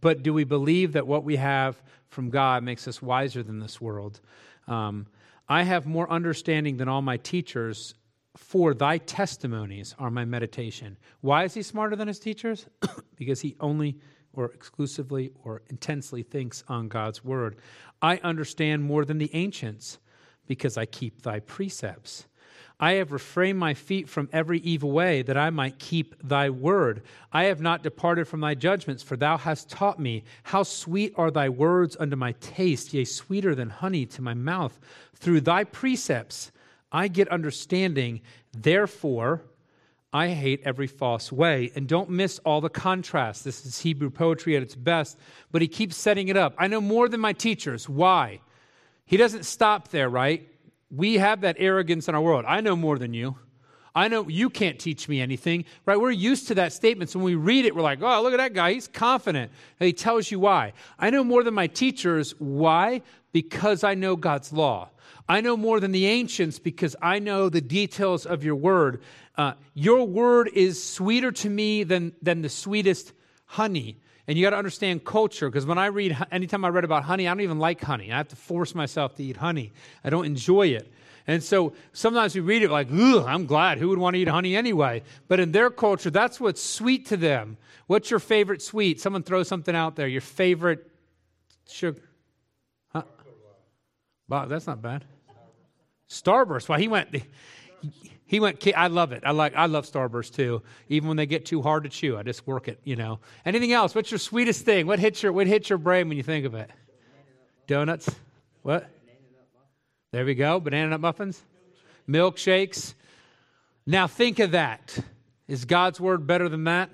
[0.00, 3.80] But do we believe that what we have from God makes us wiser than this
[3.80, 4.20] world?
[4.68, 5.08] Um,
[5.48, 7.94] I have more understanding than all my teachers,
[8.36, 10.96] for thy testimonies are my meditation.
[11.22, 12.66] Why is he smarter than his teachers?
[13.16, 13.98] because he only
[14.32, 17.56] or exclusively or intensely thinks on God's word.
[18.00, 19.98] I understand more than the ancients
[20.46, 22.26] because I keep thy precepts.
[22.80, 27.02] I have refrained my feet from every evil way that I might keep thy word.
[27.32, 30.22] I have not departed from thy judgments, for thou hast taught me.
[30.44, 34.78] How sweet are thy words unto my taste, yea, sweeter than honey to my mouth.
[35.14, 36.52] Through thy precepts
[36.92, 38.20] I get understanding.
[38.56, 39.42] Therefore,
[40.12, 41.72] I hate every false way.
[41.74, 43.44] And don't miss all the contrast.
[43.44, 45.18] This is Hebrew poetry at its best,
[45.50, 46.54] but he keeps setting it up.
[46.56, 47.88] I know more than my teachers.
[47.88, 48.40] Why?
[49.04, 50.48] He doesn't stop there, right?
[50.90, 52.44] We have that arrogance in our world.
[52.46, 53.36] I know more than you.
[53.94, 55.98] I know you can't teach me anything, right?
[55.98, 57.10] We're used to that statement.
[57.10, 58.72] So when we read it, we're like, oh, look at that guy.
[58.72, 59.50] He's confident.
[59.80, 60.72] And he tells you why.
[60.98, 62.32] I know more than my teachers.
[62.38, 63.02] Why?
[63.32, 64.90] Because I know God's law.
[65.28, 69.02] I know more than the ancients because I know the details of your word.
[69.36, 73.12] Uh, your word is sweeter to me than, than the sweetest
[73.46, 73.98] honey.
[74.28, 77.26] And you got to understand culture because when I read, anytime I read about honey,
[77.26, 78.12] I don't even like honey.
[78.12, 79.72] I have to force myself to eat honey.
[80.04, 80.92] I don't enjoy it.
[81.26, 83.78] And so sometimes we read it like, ugh, I'm glad.
[83.78, 85.02] Who would want to eat honey anyway?
[85.28, 87.56] But in their culture, that's what's sweet to them.
[87.86, 89.00] What's your favorite sweet?
[89.00, 90.06] Someone throw something out there.
[90.06, 90.90] Your favorite
[91.66, 92.02] sugar?
[92.92, 93.04] Huh?
[94.28, 95.06] Wow, that's not bad.
[96.08, 96.68] Starburst.
[96.68, 97.16] Well, he went.
[98.28, 98.64] He went.
[98.76, 99.22] I love it.
[99.24, 99.56] I like.
[99.56, 100.62] I love Starburst too.
[100.90, 102.78] Even when they get too hard to chew, I just work it.
[102.84, 103.20] You know.
[103.46, 103.94] Anything else?
[103.94, 104.86] What's your sweetest thing?
[104.86, 106.70] What hits your What hits your brain when you think of it?
[107.66, 108.14] Donuts.
[108.62, 108.86] What?
[110.12, 110.60] There we go.
[110.60, 111.42] Banana nut muffins,
[112.06, 112.92] milkshakes.
[113.86, 114.98] Now think of that.
[115.48, 116.90] Is God's word better than that?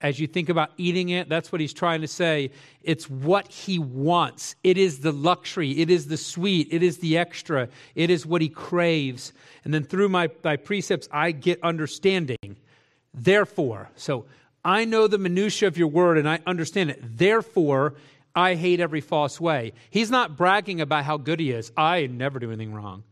[0.00, 2.50] As you think about eating it, that's what he's trying to say.
[2.82, 4.54] It's what he wants.
[4.62, 5.72] It is the luxury.
[5.80, 6.68] It is the sweet.
[6.70, 7.68] It is the extra.
[7.96, 9.32] It is what he craves.
[9.64, 12.56] And then through my, my precepts, I get understanding.
[13.12, 14.26] Therefore, so
[14.64, 17.00] I know the minutia of your word and I understand it.
[17.02, 17.94] Therefore,
[18.36, 19.72] I hate every false way.
[19.90, 21.72] He's not bragging about how good he is.
[21.76, 23.02] I never do anything wrong.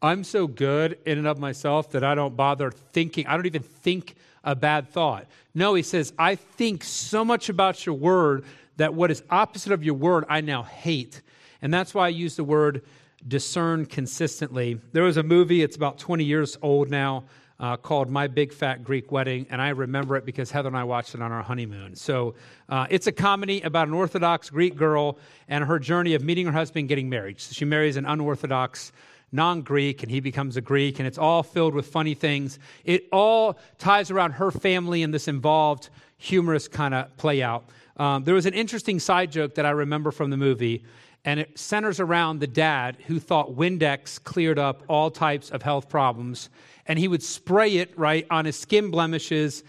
[0.00, 3.26] I'm so good in and of myself that I don't bother thinking.
[3.26, 4.14] I don't even think
[4.46, 5.26] a bad thought.
[5.54, 8.44] No, he says, I think so much about your word
[8.76, 11.20] that what is opposite of your word I now hate.
[11.60, 12.82] And that's why I use the word
[13.26, 14.80] discern consistently.
[14.92, 17.24] There was a movie, it's about 20 years old now,
[17.58, 20.84] uh, called My Big Fat Greek Wedding, and I remember it because Heather and I
[20.84, 21.96] watched it on our honeymoon.
[21.96, 22.34] So
[22.68, 26.52] uh, it's a comedy about an Orthodox Greek girl and her journey of meeting her
[26.52, 27.40] husband getting married.
[27.40, 28.92] So she marries an unorthodox
[29.32, 32.58] non Greek, and he becomes a Greek, and it's all filled with funny things.
[32.84, 37.64] It all ties around her family and this involved, humorous kind of play out.
[37.96, 40.84] Um, there was an interesting side joke that I remember from the movie,
[41.24, 45.88] and it centers around the dad who thought Windex cleared up all types of health
[45.88, 46.50] problems,
[46.86, 49.64] and he would spray it right on his skin blemishes,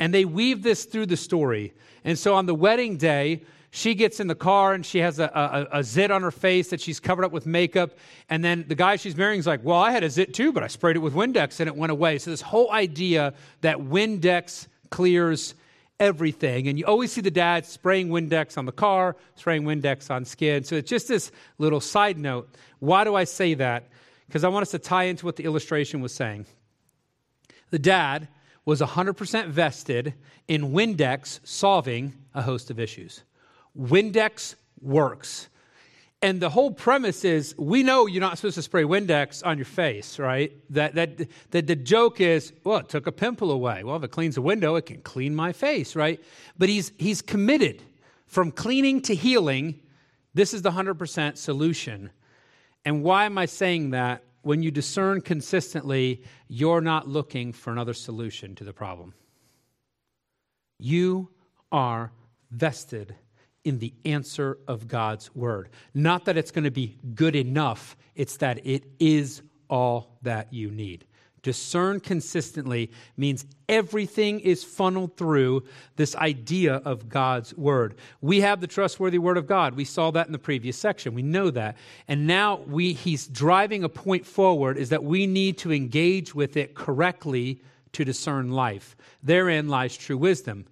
[0.00, 1.72] and they weave this through the story.
[2.04, 5.30] And so on the wedding day, she gets in the car and she has a,
[5.72, 7.92] a, a, zit on her face that she's covered up with makeup.
[8.30, 10.62] And then the guy she's marrying is like, Well, I had a zit too, but
[10.62, 12.18] I sprayed it with Windex and it went away.
[12.18, 15.54] So, this whole idea that Windex clears
[16.00, 16.68] everything.
[16.68, 20.64] And you always see the dad spraying Windex on the car, spraying Windex on skin.
[20.64, 22.48] So, it's just this little side note.
[22.78, 23.88] Why do I say that?
[24.26, 26.46] Because I want us to tie into what the illustration was saying.
[27.70, 28.28] The dad
[28.64, 30.14] was 100% vested
[30.46, 33.22] in Windex solving a host of issues.
[33.76, 35.48] Windex works.
[36.20, 39.64] And the whole premise is we know you're not supposed to spray Windex on your
[39.64, 40.52] face, right?
[40.70, 43.84] That, that, that the joke is, well, it took a pimple away.
[43.84, 46.20] Well, if it cleans a window, it can clean my face, right?
[46.58, 47.84] But he's, he's committed
[48.26, 49.78] from cleaning to healing.
[50.34, 52.10] This is the 100% solution.
[52.84, 54.24] And why am I saying that?
[54.42, 59.14] When you discern consistently, you're not looking for another solution to the problem.
[60.78, 61.28] You
[61.70, 62.12] are
[62.50, 63.14] vested
[63.68, 65.68] in the answer of God's word.
[65.92, 70.70] Not that it's going to be good enough, it's that it is all that you
[70.70, 71.04] need.
[71.42, 75.64] Discern consistently means everything is funneled through
[75.96, 77.96] this idea of God's word.
[78.22, 79.74] We have the trustworthy word of God.
[79.76, 81.14] We saw that in the previous section.
[81.14, 81.76] We know that.
[82.08, 86.56] And now we, he's driving a point forward is that we need to engage with
[86.56, 87.60] it correctly
[87.92, 88.96] to discern life.
[89.22, 90.66] Therein lies true wisdom.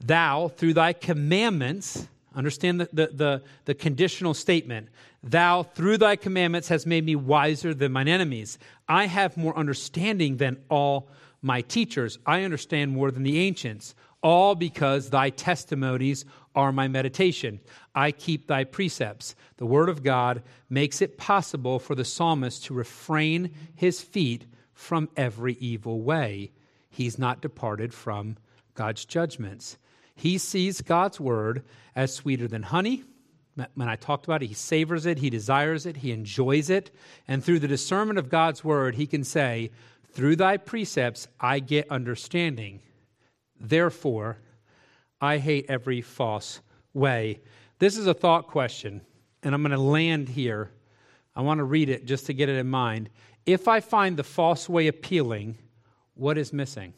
[0.00, 4.88] Thou, through thy commandments, Understand the, the, the, the, conditional statement.
[5.22, 8.58] Thou, through thy commandments, has made me wiser than mine enemies.
[8.88, 11.08] I have more understanding than all
[11.42, 12.18] my teachers.
[12.24, 17.60] I understand more than the ancients, all because thy testimonies are my meditation.
[17.94, 19.34] I keep thy precepts.
[19.56, 25.08] The word of God makes it possible for the psalmist to refrain his feet from
[25.16, 26.52] every evil way.
[26.88, 28.36] He's not departed from
[28.74, 29.78] God's judgments.
[30.20, 31.64] He sees God's word
[31.96, 33.04] as sweeter than honey.
[33.74, 36.94] When I talked about it, he savors it, he desires it, he enjoys it.
[37.26, 39.70] And through the discernment of God's word, he can say,
[40.12, 42.80] Through thy precepts, I get understanding.
[43.58, 44.36] Therefore,
[45.22, 46.60] I hate every false
[46.92, 47.40] way.
[47.78, 49.00] This is a thought question,
[49.42, 50.70] and I'm going to land here.
[51.34, 53.08] I want to read it just to get it in mind.
[53.46, 55.56] If I find the false way appealing,
[56.12, 56.92] what is missing?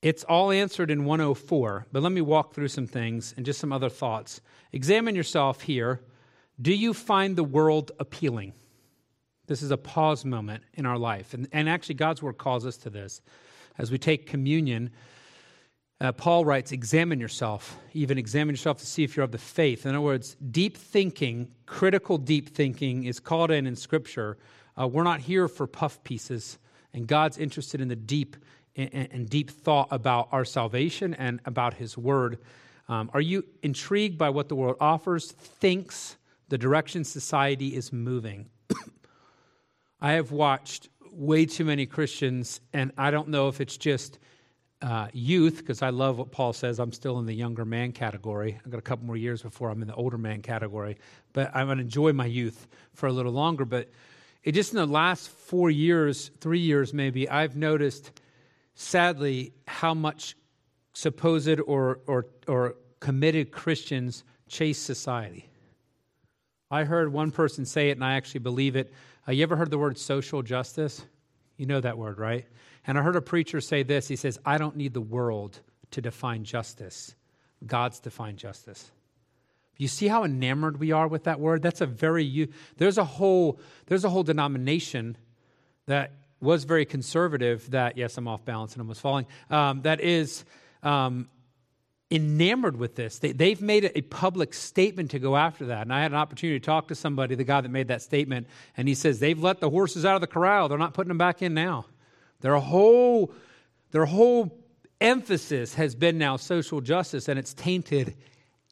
[0.00, 3.72] It's all answered in 104, but let me walk through some things and just some
[3.72, 4.40] other thoughts.
[4.72, 6.00] Examine yourself here.
[6.60, 8.52] Do you find the world appealing?
[9.46, 11.34] This is a pause moment in our life.
[11.34, 13.20] And, and actually, God's word calls us to this.
[13.76, 14.90] As we take communion,
[16.00, 19.84] uh, Paul writes, Examine yourself, even examine yourself to see if you're of the faith.
[19.84, 24.38] In other words, deep thinking, critical deep thinking, is called in in Scripture.
[24.80, 26.58] Uh, we're not here for puff pieces,
[26.92, 28.36] and God's interested in the deep
[28.78, 32.38] and, and deep thought about our salvation and about His Word.
[32.88, 36.16] Um, are you intrigued by what the world offers, thinks,
[36.48, 38.48] the direction society is moving?
[40.00, 44.18] I have watched way too many Christians, and I don't know if it's just
[44.80, 46.78] uh, youth, because I love what Paul says.
[46.78, 48.58] I'm still in the younger man category.
[48.64, 50.98] I've got a couple more years before I'm in the older man category,
[51.32, 53.64] but I'm going to enjoy my youth for a little longer.
[53.64, 53.90] But
[54.44, 58.12] it just in the last four years, three years maybe, I've noticed
[58.78, 60.36] sadly, how much
[60.92, 65.48] supposed or, or, or committed Christians chase society.
[66.70, 68.92] I heard one person say it, and I actually believe it.
[69.26, 71.04] Uh, you ever heard the word social justice?
[71.56, 72.46] You know that word, right?
[72.86, 74.06] And I heard a preacher say this.
[74.06, 75.58] He says, I don't need the world
[75.90, 77.16] to define justice.
[77.66, 78.92] God's defined justice.
[79.76, 81.62] You see how enamored we are with that word?
[81.62, 85.16] That's a very there's a whole there's a whole denomination
[85.86, 90.44] that was very conservative that, yes, I'm off balance and almost falling, um, that is
[90.82, 91.28] um,
[92.10, 93.18] enamored with this.
[93.18, 95.82] They, have made a public statement to go after that.
[95.82, 98.46] And I had an opportunity to talk to somebody, the guy that made that statement,
[98.76, 100.68] and he says, they've let the horses out of the corral.
[100.68, 101.86] They're not putting them back in now.
[102.40, 103.32] Their whole,
[103.90, 104.56] their whole
[105.00, 108.14] emphasis has been now social justice, and it's tainted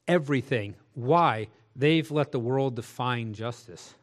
[0.07, 0.76] everything.
[0.94, 1.48] Why?
[1.74, 3.94] They've let the world define justice.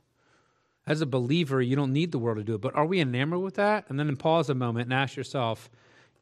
[0.86, 2.62] As a believer, you don't need the world to do it.
[2.62, 3.86] But are we enamored with that?
[3.90, 5.70] And then pause a moment and ask yourself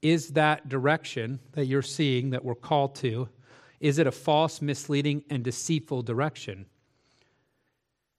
[0.01, 3.29] is that direction that you're seeing that we're called to,
[3.79, 6.65] is it a false, misleading, and deceitful direction?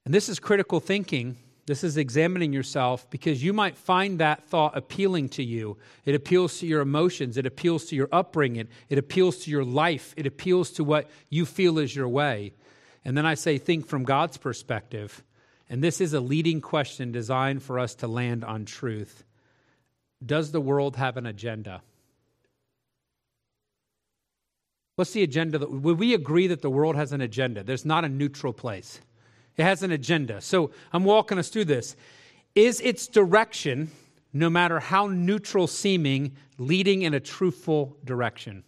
[0.04, 1.36] And this is critical thinking.
[1.66, 5.76] This is examining yourself because you might find that thought appealing to you.
[6.04, 7.36] It appeals to your emotions.
[7.36, 8.68] It appeals to your upbringing.
[8.88, 10.12] It appeals to your life.
[10.16, 12.52] It appeals to what you feel is your way.
[13.04, 15.22] And then I say, think from God's perspective.
[15.68, 19.24] And this is a leading question designed for us to land on truth.
[20.24, 21.82] Does the world have an agenda?
[24.96, 25.58] What's the agenda?
[25.58, 27.64] Would we agree that the world has an agenda?
[27.64, 29.00] There's not a neutral place.
[29.56, 30.40] It has an agenda.
[30.40, 31.96] So I'm walking us through this.
[32.54, 33.90] Is its direction,
[34.32, 38.64] no matter how neutral seeming, leading in a truthful direction?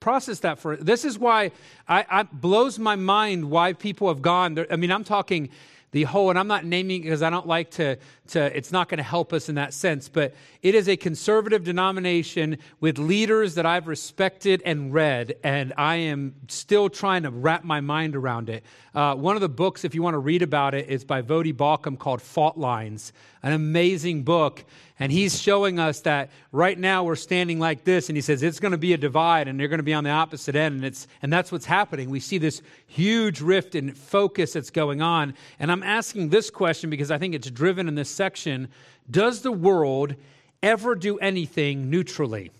[0.00, 1.50] Process that for this is why
[1.88, 4.66] I, I blows my mind why people have gone.
[4.70, 5.48] I mean, I'm talking
[5.94, 7.96] the whole, and I'm not naming because I don't like to,
[8.28, 11.64] to it's not going to help us in that sense, but it is a conservative
[11.64, 17.64] denomination with leaders that I've respected and read, and I am still trying to wrap
[17.64, 18.64] my mind around it.
[18.94, 21.54] Uh, one of the books, if you want to read about it, is by Voddie
[21.54, 24.64] Baucham called Fault Lines, an amazing book.
[25.00, 28.60] And he's showing us that right now we're standing like this, and he says it's
[28.60, 30.84] going to be a divide, and they're going to be on the opposite end, and
[30.84, 32.10] it's and that's what's happening.
[32.10, 35.34] We see this huge rift in focus that's going on.
[35.58, 38.68] And I'm asking this question because I think it's driven in this section:
[39.10, 40.14] Does the world
[40.62, 42.50] ever do anything neutrally?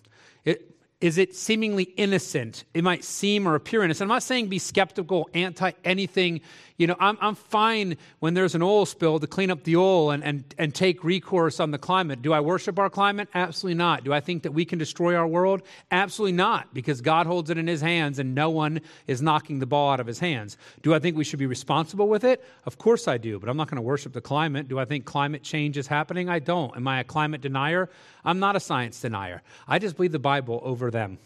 [0.45, 2.65] It, is it seemingly innocent?
[2.73, 4.09] It might seem or appear innocent.
[4.09, 6.41] I'm not saying be skeptical, anti anything
[6.77, 10.11] you know, I'm, I'm fine when there's an oil spill to clean up the oil
[10.11, 12.21] and, and, and take recourse on the climate.
[12.21, 13.29] Do I worship our climate?
[13.33, 14.03] Absolutely not.
[14.03, 15.63] Do I think that we can destroy our world?
[15.93, 19.67] Absolutely not, because God holds it in his hands and no one is knocking the
[19.67, 20.57] ball out of his hands.
[20.83, 22.45] Do I think we should be responsible with it?
[22.67, 24.67] Of course I do, but I'm not going to worship the climate.
[24.67, 26.29] Do I think climate change is happening?
[26.29, 26.75] I don't.
[26.75, 27.89] Am I a climate denier?
[28.25, 29.43] I'm not a science denier.
[29.69, 31.19] I just believe the Bible over them.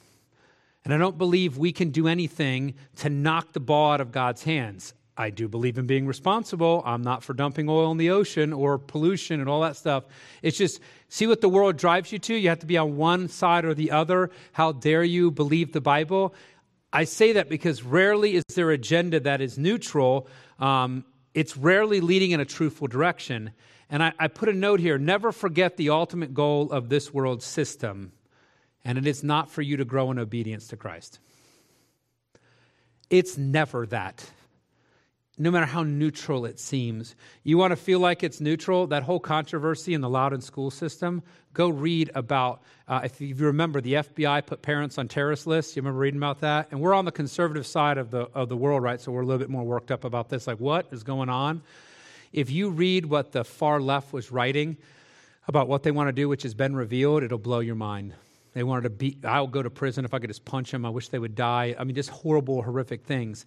[0.85, 4.45] And I don't believe we can do anything to knock the ball out of God's
[4.45, 4.95] hands.
[5.19, 6.81] I do believe in being responsible.
[6.87, 10.05] I'm not for dumping oil in the ocean or pollution and all that stuff.
[10.43, 12.35] It's just see what the world drives you to.
[12.35, 14.31] You have to be on one side or the other.
[14.53, 16.37] How dare you believe the Bible?
[16.93, 20.29] I say that because rarely is there an agenda that is neutral.
[20.61, 21.05] Um,
[21.35, 23.51] it's rarely leading in a truthful direction.
[23.91, 27.43] And I, I put a note here never forget the ultimate goal of this world
[27.43, 28.13] system,
[28.85, 31.19] and it is not for you to grow in obedience to Christ.
[33.11, 34.31] It's never that
[35.39, 37.15] no matter how neutral it seems.
[37.45, 38.87] You want to feel like it's neutral?
[38.89, 41.23] That whole controversy in the Loudoun school system,
[41.55, 45.77] go read about, uh, if you remember, the FBI put parents on terrorist lists.
[45.77, 46.69] You remember reading about that?
[46.71, 49.01] And we're on the conservative side of the, of the world, right?
[49.01, 50.47] So we're a little bit more worked up about this.
[50.47, 51.63] Like, what is going on?
[52.33, 54.77] If you read what the far left was writing
[55.47, 58.13] about what they want to do, which has been revealed, it'll blow your mind.
[58.53, 60.85] They wanted to beat, I'll go to prison if I could just punch them.
[60.85, 61.75] I wish they would die.
[61.79, 63.47] I mean, just horrible, horrific things.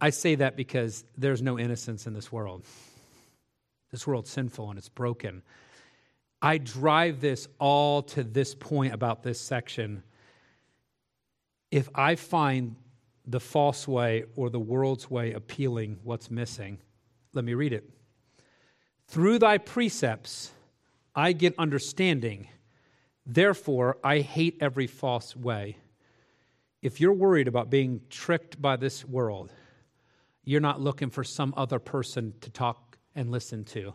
[0.00, 2.64] I say that because there's no innocence in this world.
[3.90, 5.42] This world's sinful and it's broken.
[6.42, 10.02] I drive this all to this point about this section.
[11.70, 12.76] If I find
[13.26, 16.78] the false way or the world's way appealing, what's missing?
[17.32, 17.88] Let me read it.
[19.06, 20.50] Through thy precepts
[21.14, 22.48] I get understanding.
[23.24, 25.78] Therefore, I hate every false way.
[26.82, 29.50] If you're worried about being tricked by this world,
[30.44, 33.94] you're not looking for some other person to talk and listen to.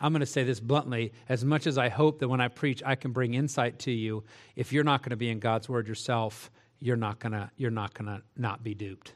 [0.00, 2.82] I'm going to say this bluntly as much as I hope that when I preach
[2.84, 4.24] I can bring insight to you,
[4.56, 7.70] if you're not going to be in God's word yourself, you're not going to you're
[7.70, 9.12] not going to not be duped.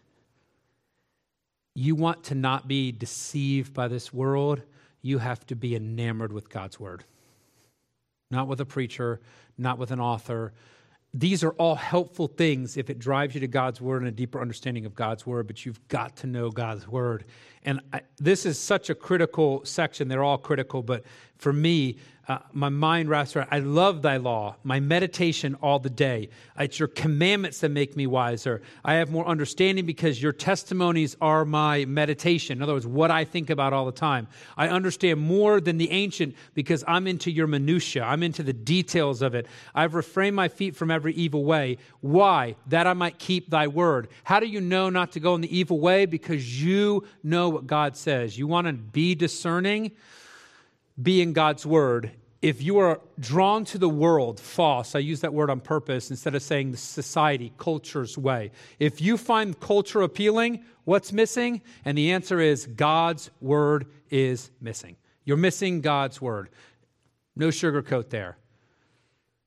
[1.74, 4.62] You want to not be deceived by this world,
[5.00, 7.04] you have to be enamored with God's word.
[8.30, 9.20] Not with a preacher,
[9.56, 10.52] not with an author,
[11.16, 14.40] these are all helpful things if it drives you to God's word and a deeper
[14.40, 17.24] understanding of God's word, but you've got to know God's word.
[17.62, 20.08] And I, this is such a critical section.
[20.08, 21.04] They're all critical, but
[21.38, 23.48] for me, uh, my mind rests around.
[23.50, 26.30] I love thy law, my meditation all the day.
[26.58, 28.62] It's your commandments that make me wiser.
[28.84, 32.58] I have more understanding because your testimonies are my meditation.
[32.58, 34.26] In other words, what I think about all the time.
[34.56, 38.04] I understand more than the ancient because I'm into your minutia.
[38.04, 39.46] I'm into the details of it.
[39.74, 41.76] I've refrained my feet from every evil way.
[42.00, 42.56] Why?
[42.68, 44.08] That I might keep thy word.
[44.22, 46.06] How do you know not to go in the evil way?
[46.06, 48.38] Because you know what God says.
[48.38, 49.92] You want to be discerning?
[51.00, 52.10] Be in God's word.
[52.42, 56.34] If you are drawn to the world, false, I use that word on purpose instead
[56.34, 58.50] of saying the society, culture's way.
[58.78, 61.62] If you find culture appealing, what's missing?
[61.84, 64.96] And the answer is God's word is missing.
[65.24, 66.50] You're missing God's word.
[67.34, 68.36] No sugarcoat there.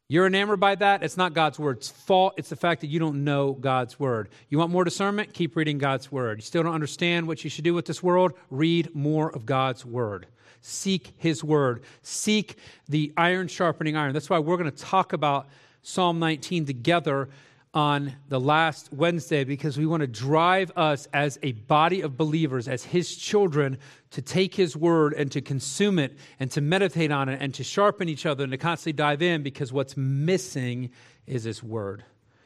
[0.09, 1.03] You're enamored by that.
[1.03, 2.35] It's not God's word's fault.
[2.37, 4.29] It's the fact that you don't know God's word.
[4.49, 5.33] You want more discernment?
[5.33, 6.37] Keep reading God's word.
[6.37, 8.33] You still don't understand what you should do with this world?
[8.49, 10.27] Read more of God's word
[10.61, 12.57] seek his word, seek
[12.89, 14.13] the iron sharpening iron.
[14.13, 15.47] That's why we're going to talk about
[15.81, 17.29] Psalm 19 together
[17.77, 22.67] on the last Wednesday because we want to drive us as a body of believers,
[22.67, 23.77] as his children,
[24.09, 27.63] to take his word and to consume it and to meditate on it and to
[27.63, 30.89] sharpen each other and to constantly dive in because what's missing
[31.27, 32.03] is his word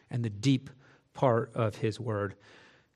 [0.10, 0.70] and the deep
[1.14, 2.36] part of his word.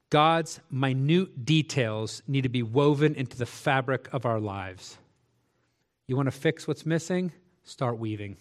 [0.09, 4.97] God's minute details need to be woven into the fabric of our lives.
[6.05, 7.31] You want to fix what's missing?
[7.63, 8.35] Start weaving.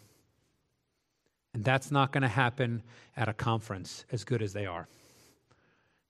[1.55, 2.82] And that's not going to happen
[3.16, 4.88] at a conference as good as they are.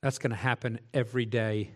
[0.01, 1.71] That's going to happen every day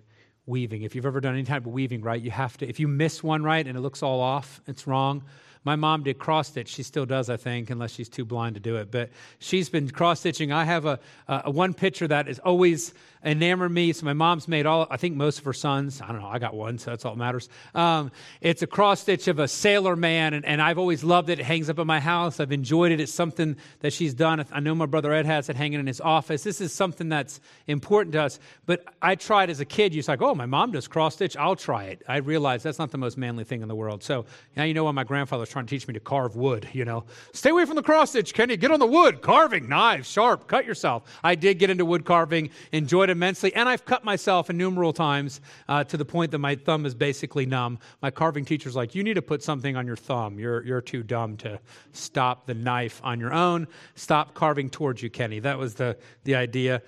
[0.47, 0.83] weaving.
[0.83, 3.23] If you've ever done any type of weaving right, you have to, if you miss
[3.23, 5.23] one right and it looks all off, it's wrong.
[5.65, 6.69] My mom did cross stitch.
[6.69, 8.91] She still does, I think, unless she's too blind to do it.
[8.91, 10.53] But she's been cross stitching.
[10.53, 12.95] I have a, a, one picture that is always
[13.25, 13.93] enamored me.
[13.93, 16.01] So my mom's made all, I think most of her sons.
[16.01, 16.29] I don't know.
[16.29, 17.49] I got one, so that's all that matters.
[17.75, 21.41] Um, it's a cross stitch of a sailor man, and, and I've always loved it.
[21.41, 22.41] It hangs up in my house.
[22.41, 23.01] I've enjoyed it.
[23.01, 24.45] It's something that she's done.
[24.53, 26.43] I know my brother Ed has it hanging in his office.
[26.43, 28.39] This is something that's important to us.
[28.67, 29.95] But I tried as a kid.
[29.95, 31.37] You're like, oh, my mom does cross stitch.
[31.37, 32.03] I'll try it.
[32.09, 34.03] I realized that's not the most manly thing in the world.
[34.03, 36.69] So now you know why my grandfather was trying to teach me to carve wood.
[36.73, 38.57] You know, stay away from the cross stitch, Kenny.
[38.57, 41.05] Get on the wood, carving, knife, sharp, cut yourself.
[41.25, 45.85] I did get into wood carving, enjoyed immensely, and I've cut myself innumerable times uh,
[45.85, 47.79] to the point that my thumb is basically numb.
[48.03, 50.39] My carving teacher's like, you need to put something on your thumb.
[50.39, 51.59] You're you're too dumb to
[51.93, 53.67] stop the knife on your own.
[53.95, 55.41] Stop carving towards you, Kenny.
[55.41, 56.83] That was the the idea.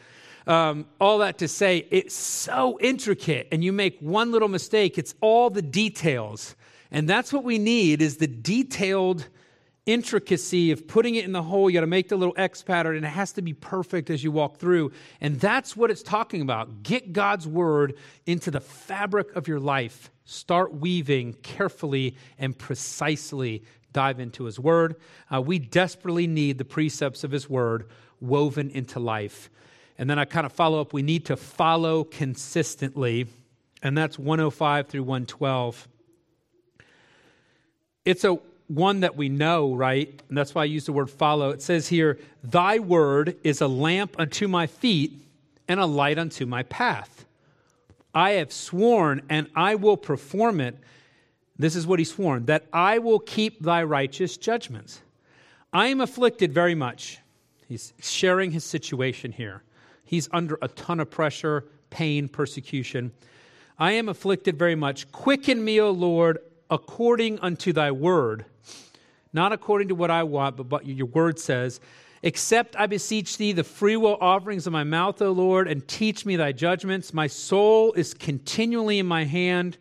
[0.47, 5.15] Um, all that to say, it's so intricate, and you make one little mistake, it's
[5.21, 6.57] all the details.
[6.91, 9.26] And that's what we need is the detailed
[9.86, 11.70] intricacy of putting it in the hole.
[11.70, 14.22] You got to make the little X pattern, and it has to be perfect as
[14.22, 14.93] you walk through.
[15.20, 16.82] And that's what it's talking about.
[16.82, 17.95] Get God's word
[18.26, 20.11] into the fabric of your life.
[20.24, 23.64] Start weaving carefully and precisely.
[23.93, 24.97] Dive into his word.
[25.32, 27.88] Uh, we desperately need the precepts of his word
[28.20, 29.51] woven into life.
[29.99, 30.93] And then I kind of follow up.
[30.93, 33.26] We need to follow consistently.
[33.82, 35.88] And that's 105 through 112.
[38.05, 38.39] It's a
[38.69, 40.23] one that we know, right?
[40.29, 41.51] And that's why I use the word follow.
[41.51, 45.13] It says here, Thy word is a lamp unto my feet
[45.67, 47.25] and a light unto my path.
[48.15, 50.77] I have sworn and I will perform it.
[51.59, 55.03] This is what he sworn that I will keep thy righteous judgments.
[55.73, 57.19] I am afflicted very much.
[57.69, 59.63] He's sharing his situation here.
[60.05, 63.13] He's under a ton of pressure, pain, persecution.
[63.79, 65.11] I am afflicted very much.
[65.13, 66.39] Quicken me, O Lord,
[66.71, 68.45] according unto thy word,
[69.33, 71.81] not according to what I want, but what your word says.
[72.23, 76.37] Accept, I beseech thee, the freewill offerings of my mouth, O Lord, and teach me
[76.37, 77.14] thy judgments.
[77.14, 79.79] My soul is continually in my hand,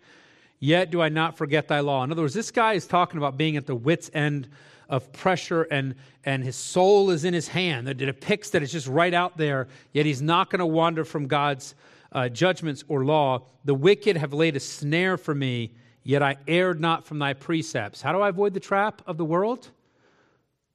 [0.59, 2.03] yet do I not forget thy law.
[2.03, 4.47] In other words, this guy is talking about being at the wit's end
[4.87, 7.89] of pressure, and, and his soul is in his hand.
[7.89, 11.27] It depicts that it's just right out there, yet he's not going to wander from
[11.27, 11.75] God's
[12.13, 13.43] uh, judgments or law.
[13.65, 15.73] The wicked have laid a snare for me
[16.03, 18.01] Yet I erred not from thy precepts.
[18.01, 19.69] How do I avoid the trap of the world?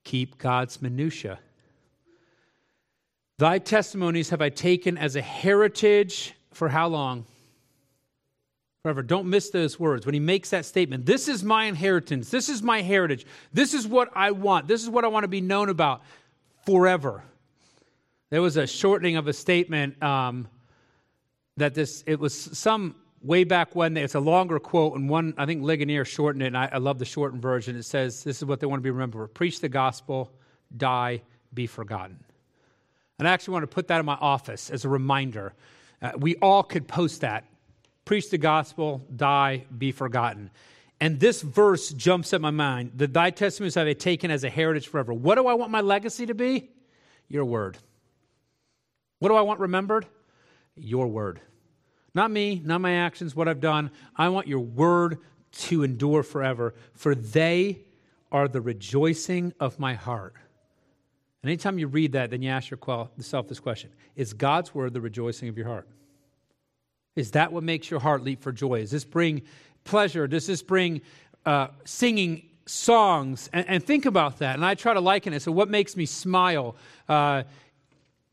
[0.04, 1.38] Keep God's minutiae.
[3.38, 7.26] Thy testimonies have I taken as a heritage for how long?
[8.82, 9.02] Forever.
[9.02, 10.06] Don't miss those words.
[10.06, 13.88] When he makes that statement, this is my inheritance, this is my heritage, this is
[13.88, 16.02] what I want, this is what I want to be known about
[16.66, 17.24] forever.
[18.30, 20.48] There was a shortening of a statement um,
[21.56, 22.94] that this, it was some
[23.24, 26.58] way back when, it's a longer quote, and one, I think Ligonier shortened it, and
[26.58, 27.74] I, I love the shortened version.
[27.76, 30.30] It says, This is what they want to be remembered preach the gospel,
[30.76, 31.22] die,
[31.52, 32.22] be forgotten.
[33.18, 35.54] And I actually want to put that in my office as a reminder.
[36.02, 37.44] Uh, we all could post that.
[38.04, 40.50] Preach the gospel, die, be forgotten.
[41.00, 42.92] And this verse jumps at my mind.
[42.96, 45.14] The thy testimonies have I taken as a heritage forever.
[45.14, 46.70] What do I want my legacy to be?
[47.28, 47.78] Your word.
[49.20, 50.06] What do I want remembered?
[50.76, 51.40] Your word.
[52.14, 53.90] Not me, not my actions, what I've done.
[54.16, 55.18] I want your word
[55.52, 57.80] to endure forever, for they
[58.30, 60.34] are the rejoicing of my heart.
[61.42, 65.00] And anytime you read that, then you ask yourself this question Is God's word the
[65.00, 65.88] rejoicing of your heart?
[67.16, 68.80] Is that what makes your heart leap for joy?
[68.80, 69.42] Does this bring
[69.84, 70.26] pleasure?
[70.26, 71.02] Does this bring
[71.46, 73.48] uh, singing songs?
[73.52, 74.56] And, and, think about that.
[74.56, 75.42] And I try to liken it.
[75.42, 76.76] So, what makes me smile?
[77.08, 77.44] Uh,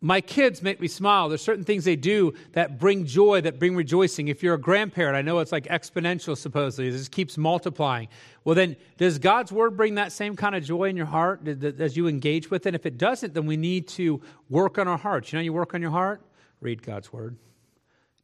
[0.04, 1.30] my kids make me smile.
[1.30, 4.30] There's certain things they do that bring joy, that bring rejoicing.
[4.30, 6.88] If you're a grandparent, I know it's like exponential, supposedly.
[6.88, 8.08] It just keeps multiplying.
[8.44, 11.96] Well, then, does God's word bring that same kind of joy in your heart as
[11.96, 12.74] you engage with it?
[12.74, 15.32] If it doesn't, then we need to work on our hearts.
[15.32, 16.24] You know, you work on your heart?
[16.62, 17.38] Read God's word,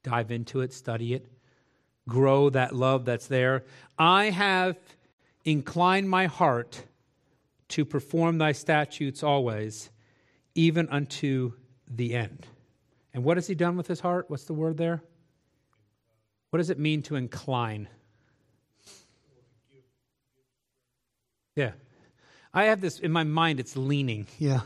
[0.01, 1.27] dive into it, study it,
[2.09, 3.65] grow that love that's there.
[3.99, 4.77] I have
[5.45, 6.83] inclined my heart
[7.69, 9.91] to perform thy statutes always,
[10.55, 11.53] even unto
[11.89, 12.45] the end.
[13.13, 14.29] And what has he done with his heart?
[14.29, 15.01] What's the word there?
[16.49, 17.87] What does it mean to incline?
[21.55, 21.71] Yeah.
[22.53, 24.27] I have this in my mind, it's leaning.
[24.37, 24.61] Yeah.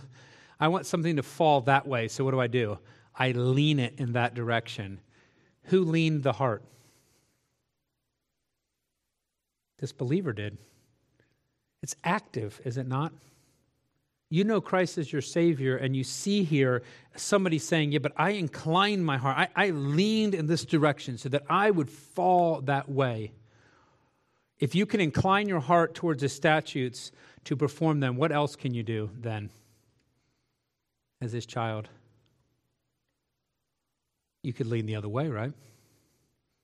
[0.60, 2.08] I want something to fall that way.
[2.08, 2.78] So what do I do?
[3.16, 5.00] I lean it in that direction.
[5.66, 6.64] Who leaned the heart?
[9.80, 10.58] This believer did.
[11.82, 13.12] It's active, is it not?
[14.32, 16.84] You know Christ as your Savior, and you see here
[17.18, 19.38] somebody saying, Yeah, but I inclined my heart.
[19.38, 23.34] I, I leaned in this direction so that I would fall that way.
[24.58, 27.12] If you can incline your heart towards the statutes
[27.44, 29.50] to perform them, what else can you do then
[31.20, 31.90] as his child?
[34.44, 35.52] You could lean the other way, right?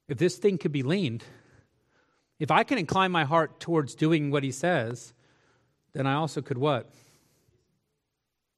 [0.07, 1.25] If this thing could be leaned,
[2.39, 5.13] if I can incline my heart towards doing what he says,
[5.91, 6.89] then I also could what?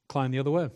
[0.09, 0.69] Incline the other way.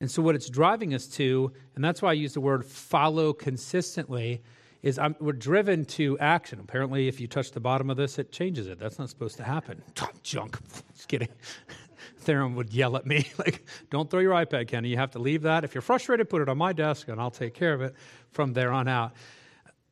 [0.00, 3.32] And so, what it's driving us to, and that's why I use the word follow
[3.32, 4.40] consistently,
[4.82, 6.60] is I'm, we're driven to action.
[6.60, 8.78] Apparently, if you touch the bottom of this, it changes it.
[8.78, 9.82] That's not supposed to happen.
[10.22, 10.58] Junk.
[10.94, 11.28] Just kidding.
[12.20, 14.90] Theron would yell at me, like, don't throw your iPad, Kenny.
[14.90, 15.64] You have to leave that.
[15.64, 17.94] If you're frustrated, put it on my desk and I'll take care of it
[18.30, 19.14] from there on out.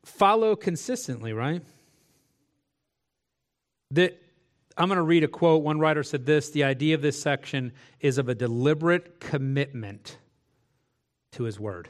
[0.04, 1.62] Follow consistently, right?
[3.90, 4.22] That
[4.76, 5.62] I'm going to read a quote.
[5.62, 10.18] One writer said this The idea of this section is of a deliberate commitment
[11.32, 11.88] to his word.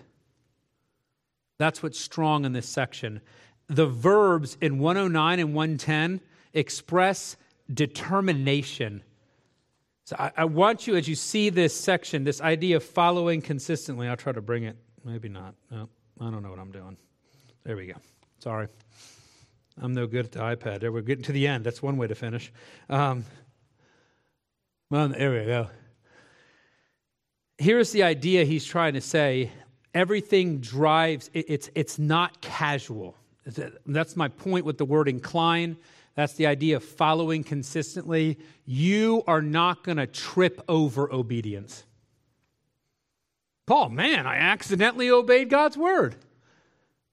[1.58, 3.20] That's what's strong in this section.
[3.68, 6.20] The verbs in 109 and 110
[6.52, 7.36] express
[7.72, 9.02] determination.
[10.04, 14.06] So I, I, want you, as you see this section, this idea of following consistently,
[14.06, 14.76] I'll try to bring it.
[15.04, 15.54] Maybe not.
[15.70, 15.88] No,
[16.20, 16.96] I don't know what I'm doing.
[17.64, 17.94] There we go.
[18.38, 18.68] Sorry.
[19.80, 20.80] I'm no good at the iPad.
[20.80, 21.64] There, we're getting to the end.
[21.64, 22.52] That's one way to finish.
[22.88, 23.24] Um,
[24.90, 25.68] well, there we go.
[27.58, 29.50] Here's the idea he's trying to say
[29.94, 33.16] everything drives, it's, it's not casual.
[33.86, 35.76] That's my point with the word incline.
[36.14, 38.38] That's the idea of following consistently.
[38.64, 41.84] You are not going to trip over obedience.
[43.66, 46.16] Paul, man, I accidentally obeyed God's word.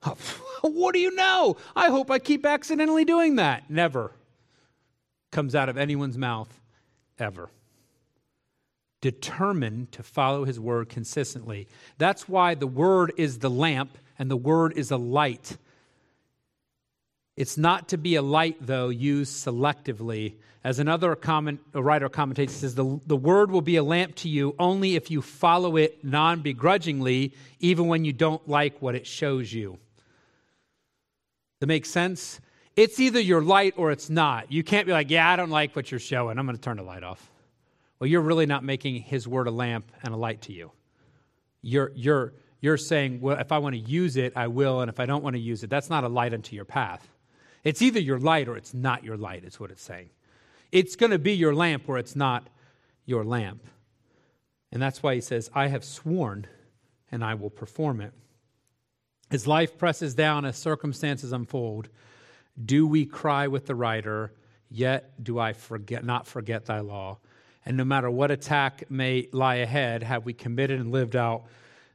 [0.61, 1.57] what do you know?
[1.75, 3.69] I hope I keep accidentally doing that.
[3.69, 4.11] Never
[5.31, 6.59] comes out of anyone's mouth,
[7.17, 7.49] ever
[9.03, 11.67] determined to follow his word consistently.
[11.97, 15.57] That's why the word is the lamp and the word is a light.
[17.35, 20.35] It's not to be a light, though, used selectively.
[20.63, 24.55] As another comment, writer commentates, says, the, the word will be a lamp to you
[24.57, 29.51] only if you follow it non begrudgingly, even when you don't like what it shows
[29.51, 29.79] you.
[31.64, 32.41] That makes sense?
[32.76, 34.51] It's either your light or it's not.
[34.51, 36.38] You can't be like, yeah, I don't like what you're showing.
[36.38, 37.32] I'm going to turn the light off
[38.03, 40.74] well, you're really not making his word a lamp and a light to you.
[41.61, 44.99] You're, you're, you're saying, well, if I want to use it, I will, and if
[44.99, 47.07] I don't want to use it, that's not a light unto your path.
[47.64, 50.09] It's either your light or it's not your light, is what it's saying.
[50.74, 52.49] It's going to be your lamp or it's not
[53.05, 53.64] your lamp.
[54.74, 56.45] And that's why he says, I have sworn
[57.09, 58.14] and I will perform it.
[59.34, 61.89] As life presses down, as circumstances unfold,
[62.63, 64.31] do we cry with the writer,
[64.69, 67.17] yet do I forget, not forget thy law?
[67.65, 71.45] And no matter what attack may lie ahead, have we committed and lived out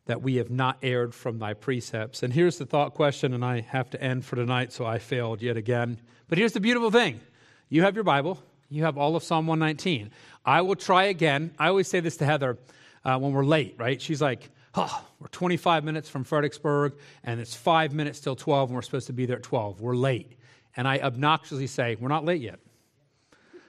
[0.07, 2.25] that we have not erred from thy precepts?
[2.25, 5.41] And here's the thought question, and I have to end for tonight, so I failed
[5.41, 6.01] yet again.
[6.29, 7.21] But here's the beautiful thing
[7.69, 10.11] you have your Bible, you have all of Psalm 119.
[10.45, 11.53] I will try again.
[11.57, 12.59] I always say this to Heather
[13.05, 14.03] uh, when we're late, right?
[14.03, 18.77] She's like, oh, we're 25 minutes from Fredericksburg, and it's five minutes till 12, and
[18.77, 19.81] we're supposed to be there at 12.
[19.81, 20.33] We're late.
[20.77, 22.61] And I obnoxiously say, we're not late yet,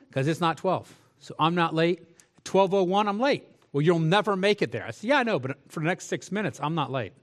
[0.07, 0.93] because it's not 12.
[1.19, 1.99] So I'm not late.
[2.45, 3.45] 1201, I'm late.
[3.71, 4.85] Well, you'll never make it there.
[4.85, 7.13] I said, Yeah, I know, but for the next six minutes, I'm not late.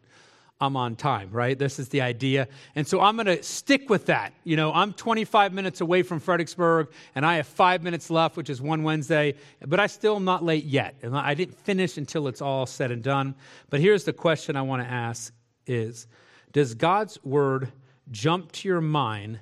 [0.60, 1.58] I'm on time, right?
[1.58, 2.48] This is the idea.
[2.74, 4.32] And so I'm going to stick with that.
[4.42, 8.48] You know, I'm 25 minutes away from Fredericksburg, and I have five minutes left, which
[8.48, 9.34] is one Wednesday,
[9.66, 10.94] but I still am not late yet.
[11.02, 13.34] And I didn't finish until it's all said and done.
[13.68, 15.34] But here's the question I want to ask
[15.66, 16.06] is,
[16.52, 17.70] does God's word
[18.10, 19.40] jump to your mind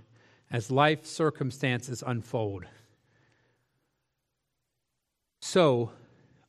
[0.50, 2.64] as life circumstances unfold?
[5.42, 5.92] So,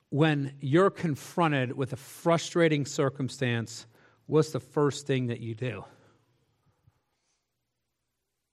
[0.09, 3.85] when you're confronted with a frustrating circumstance,
[4.27, 5.83] what's the first thing that you do?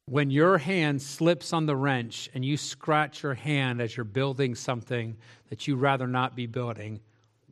[0.06, 4.54] When your hand slips on the wrench and you scratch your hand as you're building
[4.54, 5.16] something
[5.48, 7.00] that you'd rather not be building,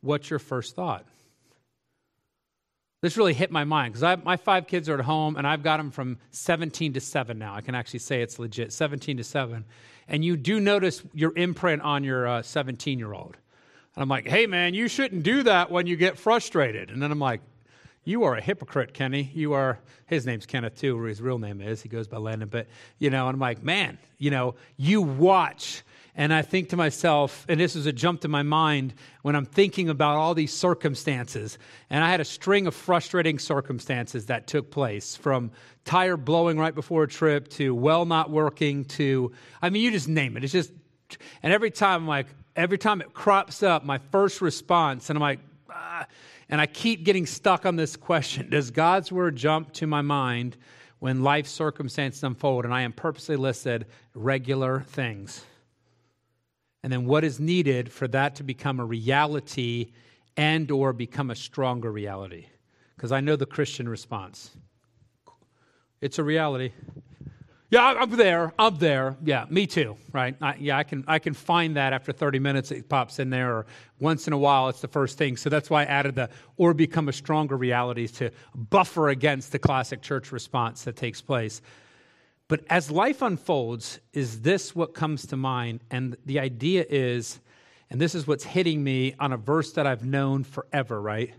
[0.01, 1.07] what's your first thought?
[3.03, 5.79] This really hit my mind because my five kids are at home and I've got
[5.79, 7.55] them from 17 to 7 now.
[7.55, 9.65] I can actually say it's legit 17 to 7
[10.09, 13.37] and you do notice your imprint on your 17 uh, year old.
[13.95, 16.91] And I'm like, hey, man, you shouldn't do that when you get frustrated.
[16.91, 17.41] And then I'm like,
[18.05, 19.31] you are a hypocrite, Kenny.
[19.35, 21.83] You are, his name's Kenneth too, or his real name is.
[21.83, 22.49] He goes by Landon.
[22.49, 22.67] But,
[22.99, 25.85] you know, and I'm like, man, you know, you watch
[26.15, 29.47] And I think to myself, and this is a jump to my mind when I'm
[29.47, 31.59] thinking about all these circumstances.
[31.89, 35.51] And I had a string of frustrating circumstances that took place from
[35.85, 39.33] tire blowing right before a trip to well not working to,
[39.63, 40.45] I mean, you just name it.
[40.45, 40.73] It's just,
[41.43, 42.27] and every time, I'm like,
[42.57, 45.41] every time it crops up, my first response, and I'm like,
[45.71, 46.07] ah,
[46.51, 50.57] and I keep getting stuck on this question Does God's word jump to my mind
[50.99, 52.65] when life circumstances unfold?
[52.65, 55.45] And I am purposely listed regular things.
[56.83, 59.93] And then what is needed for that to become a reality
[60.37, 62.47] and or become a stronger reality?
[62.97, 64.51] Because I know the Christian response.
[66.01, 66.73] It's a reality.
[67.71, 68.53] Yeah, I'm there.
[68.59, 69.17] I'm there.
[69.23, 69.97] Yeah, me too.
[70.13, 70.35] Right?
[70.43, 71.05] I, yeah, I can.
[71.07, 72.73] I can find that after 30 minutes.
[72.73, 73.67] It pops in there, or
[74.01, 75.37] once in a while, it's the first thing.
[75.37, 79.61] So that's why I added the "or become a stronger reality" to buffer against the
[79.61, 81.63] classic church response that takes place.
[82.49, 85.85] But as life unfolds, is this what comes to mind?
[85.93, 87.39] And the idea is,
[87.89, 91.01] and this is what's hitting me on a verse that I've known forever.
[91.01, 91.33] Right?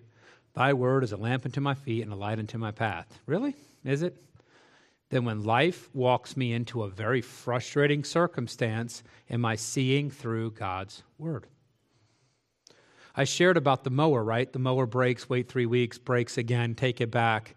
[0.54, 3.20] Thy word is a lamp unto my feet and a light unto my path.
[3.26, 3.54] Really?
[3.84, 4.16] Is it?
[5.12, 11.04] Then when life walks me into a very frustrating circumstance, am I seeing through God's
[11.18, 11.48] word?
[13.14, 14.52] I shared about the mower, right?
[14.52, 17.56] The mower breaks, wait three weeks, breaks again, take it back.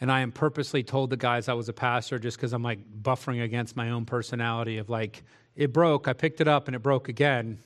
[0.00, 2.80] And I am purposely told the guys I was a pastor just because I'm like
[3.02, 5.24] buffering against my own personality of like,
[5.56, 7.58] it broke, I picked it up and it broke again.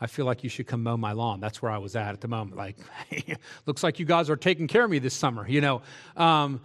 [0.00, 1.40] I feel like you should come mow my lawn.
[1.40, 2.56] That's where I was at at the moment.
[2.56, 2.78] Like,
[3.66, 5.82] looks like you guys are taking care of me this summer, you know.
[6.16, 6.60] Um,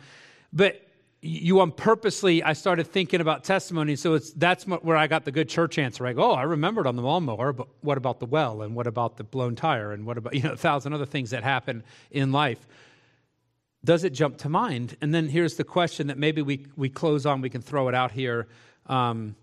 [0.53, 0.88] but
[1.21, 5.31] you on purposely i started thinking about testimony so it's that's where i got the
[5.31, 6.05] good church answer.
[6.07, 8.87] I go oh i remembered on the lawnmower but what about the well and what
[8.87, 11.83] about the blown tire and what about you know a thousand other things that happen
[12.11, 12.65] in life.
[13.83, 14.97] Does it jump to mind?
[15.01, 17.95] And then here's the question that maybe we, we close on we can throw it
[17.95, 18.49] out here.
[18.87, 19.37] Um,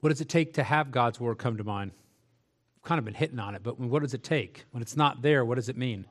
[0.00, 1.92] what does it take to have god's word come to mind?
[2.78, 4.64] I've kind of been hitting on it but what does it take?
[4.70, 6.06] When it's not there what does it mean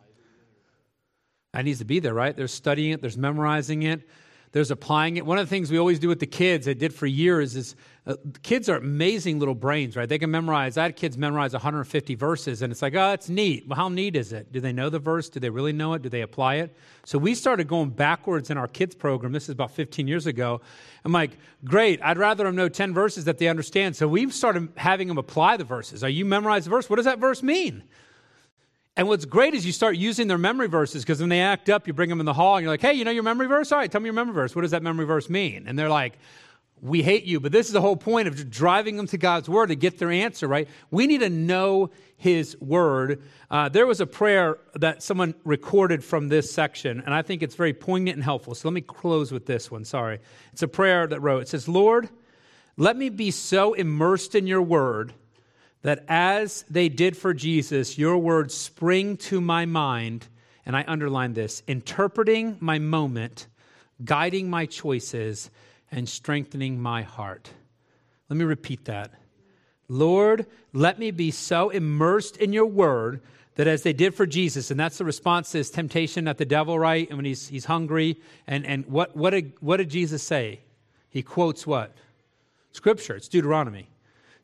[1.53, 2.35] that needs to be there, right?
[2.35, 4.07] There's studying it, there's memorizing it,
[4.53, 5.25] there's applying it.
[5.25, 7.75] One of the things we always do with the kids, I did for years, is
[8.05, 10.09] uh, kids are amazing little brains, right?
[10.09, 10.77] They can memorize.
[10.77, 13.67] I had kids memorize 150 verses, and it's like, oh, it's neat.
[13.67, 14.51] Well, how neat is it?
[14.51, 15.29] Do they know the verse?
[15.29, 16.01] Do they really know it?
[16.01, 16.75] Do they apply it?
[17.03, 19.31] So we started going backwards in our kids program.
[19.31, 20.61] This is about 15 years ago.
[21.05, 21.99] I'm like, great.
[22.03, 23.95] I'd rather them know 10 verses that they understand.
[23.95, 26.03] So we've started having them apply the verses.
[26.03, 26.89] Are you memorize the verse?
[26.89, 27.83] What does that verse mean?
[28.95, 31.87] And what's great is you start using their memory verses because when they act up,
[31.87, 33.71] you bring them in the hall and you're like, hey, you know your memory verse?
[33.71, 34.55] All right, tell me your memory verse.
[34.55, 35.67] What does that memory verse mean?
[35.67, 36.19] And they're like,
[36.79, 37.39] we hate you.
[37.39, 40.11] But this is the whole point of driving them to God's word to get their
[40.11, 40.67] answer, right?
[40.91, 43.23] We need to know his word.
[43.49, 47.55] Uh, there was a prayer that someone recorded from this section, and I think it's
[47.55, 48.53] very poignant and helpful.
[48.53, 49.85] So let me close with this one.
[49.85, 50.19] Sorry.
[50.51, 52.09] It's a prayer that wrote, it says, Lord,
[52.75, 55.13] let me be so immersed in your word
[55.83, 60.27] that as they did for Jesus, your words spring to my mind,
[60.65, 63.47] and I underline this interpreting my moment,
[64.03, 65.51] guiding my choices,
[65.91, 67.51] and strengthening my heart.
[68.29, 69.11] Let me repeat that.
[69.87, 73.21] Lord, let me be so immersed in your word
[73.55, 76.45] that as they did for Jesus, and that's the response to his temptation at the
[76.45, 77.07] devil, right?
[77.09, 78.17] And when he's, he's hungry,
[78.47, 80.61] and, and what, what, did, what did Jesus say?
[81.09, 81.93] He quotes what?
[82.71, 83.89] Scripture, it's Deuteronomy.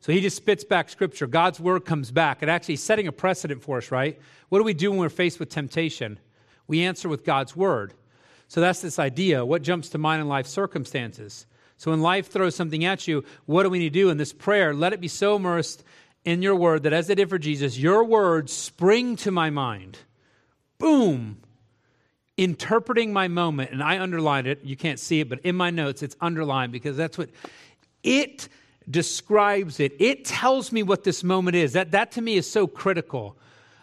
[0.00, 1.26] So he just spits back scripture.
[1.26, 2.42] God's word comes back.
[2.42, 4.18] And actually, setting a precedent for us, right?
[4.48, 6.18] What do we do when we're faced with temptation?
[6.66, 7.92] We answer with God's word.
[8.48, 9.44] So that's this idea.
[9.44, 11.46] What jumps to mind in life circumstances?
[11.76, 14.32] So when life throws something at you, what do we need to do in this
[14.32, 14.74] prayer?
[14.74, 15.84] Let it be so immersed
[16.24, 19.98] in your word that as they did for Jesus, your words spring to my mind.
[20.78, 21.38] Boom.
[22.36, 23.70] Interpreting my moment.
[23.70, 24.64] And I underlined it.
[24.64, 27.30] You can't see it, but in my notes, it's underlined because that's what
[28.02, 28.48] it
[28.90, 29.92] describes it.
[29.98, 31.74] It tells me what this moment is.
[31.74, 33.36] That, that to me is so critical.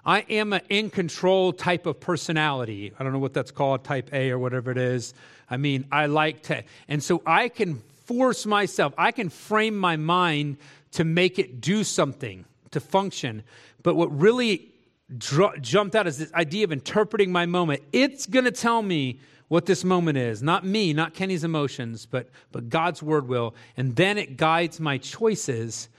[0.05, 2.93] I am an in control type of personality.
[2.97, 5.13] I don't know what that's called, type A or whatever it is.
[5.49, 9.97] I mean, I like to, and so I can force myself, I can frame my
[9.97, 10.57] mind
[10.91, 13.43] to make it do something, to function.
[13.83, 14.69] But what really
[15.17, 17.83] dr- jumped out is this idea of interpreting my moment.
[17.91, 20.43] It's going to tell me what this moment is.
[20.43, 23.55] Not me, not Kenny's emotions, but, but God's word will.
[23.75, 25.89] And then it guides my choices,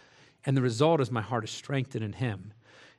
[0.44, 2.52] and the result is my heart is strengthened in Him.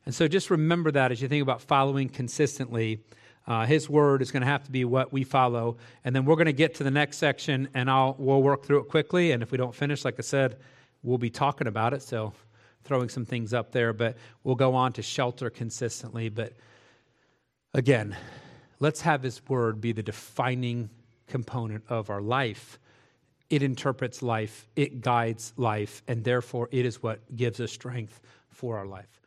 [0.06, 3.04] And so just remember that as you think about following consistently.
[3.48, 5.78] Uh, his word is going to have to be what we follow.
[6.04, 8.82] And then we're going to get to the next section, and I'll, we'll work through
[8.82, 9.32] it quickly.
[9.32, 10.58] And if we don't finish, like I said,
[11.02, 12.04] we'll be talking about it.
[12.04, 12.34] So
[12.84, 16.30] throwing some things up there, but we'll go on to shelter consistently.
[16.30, 16.54] But
[17.74, 18.16] again,
[18.80, 20.90] Let's have His Word be the defining
[21.28, 22.80] component of our life.
[23.50, 28.78] it interprets life, it guides life, and therefore it is what gives us strength for
[28.78, 29.19] our life.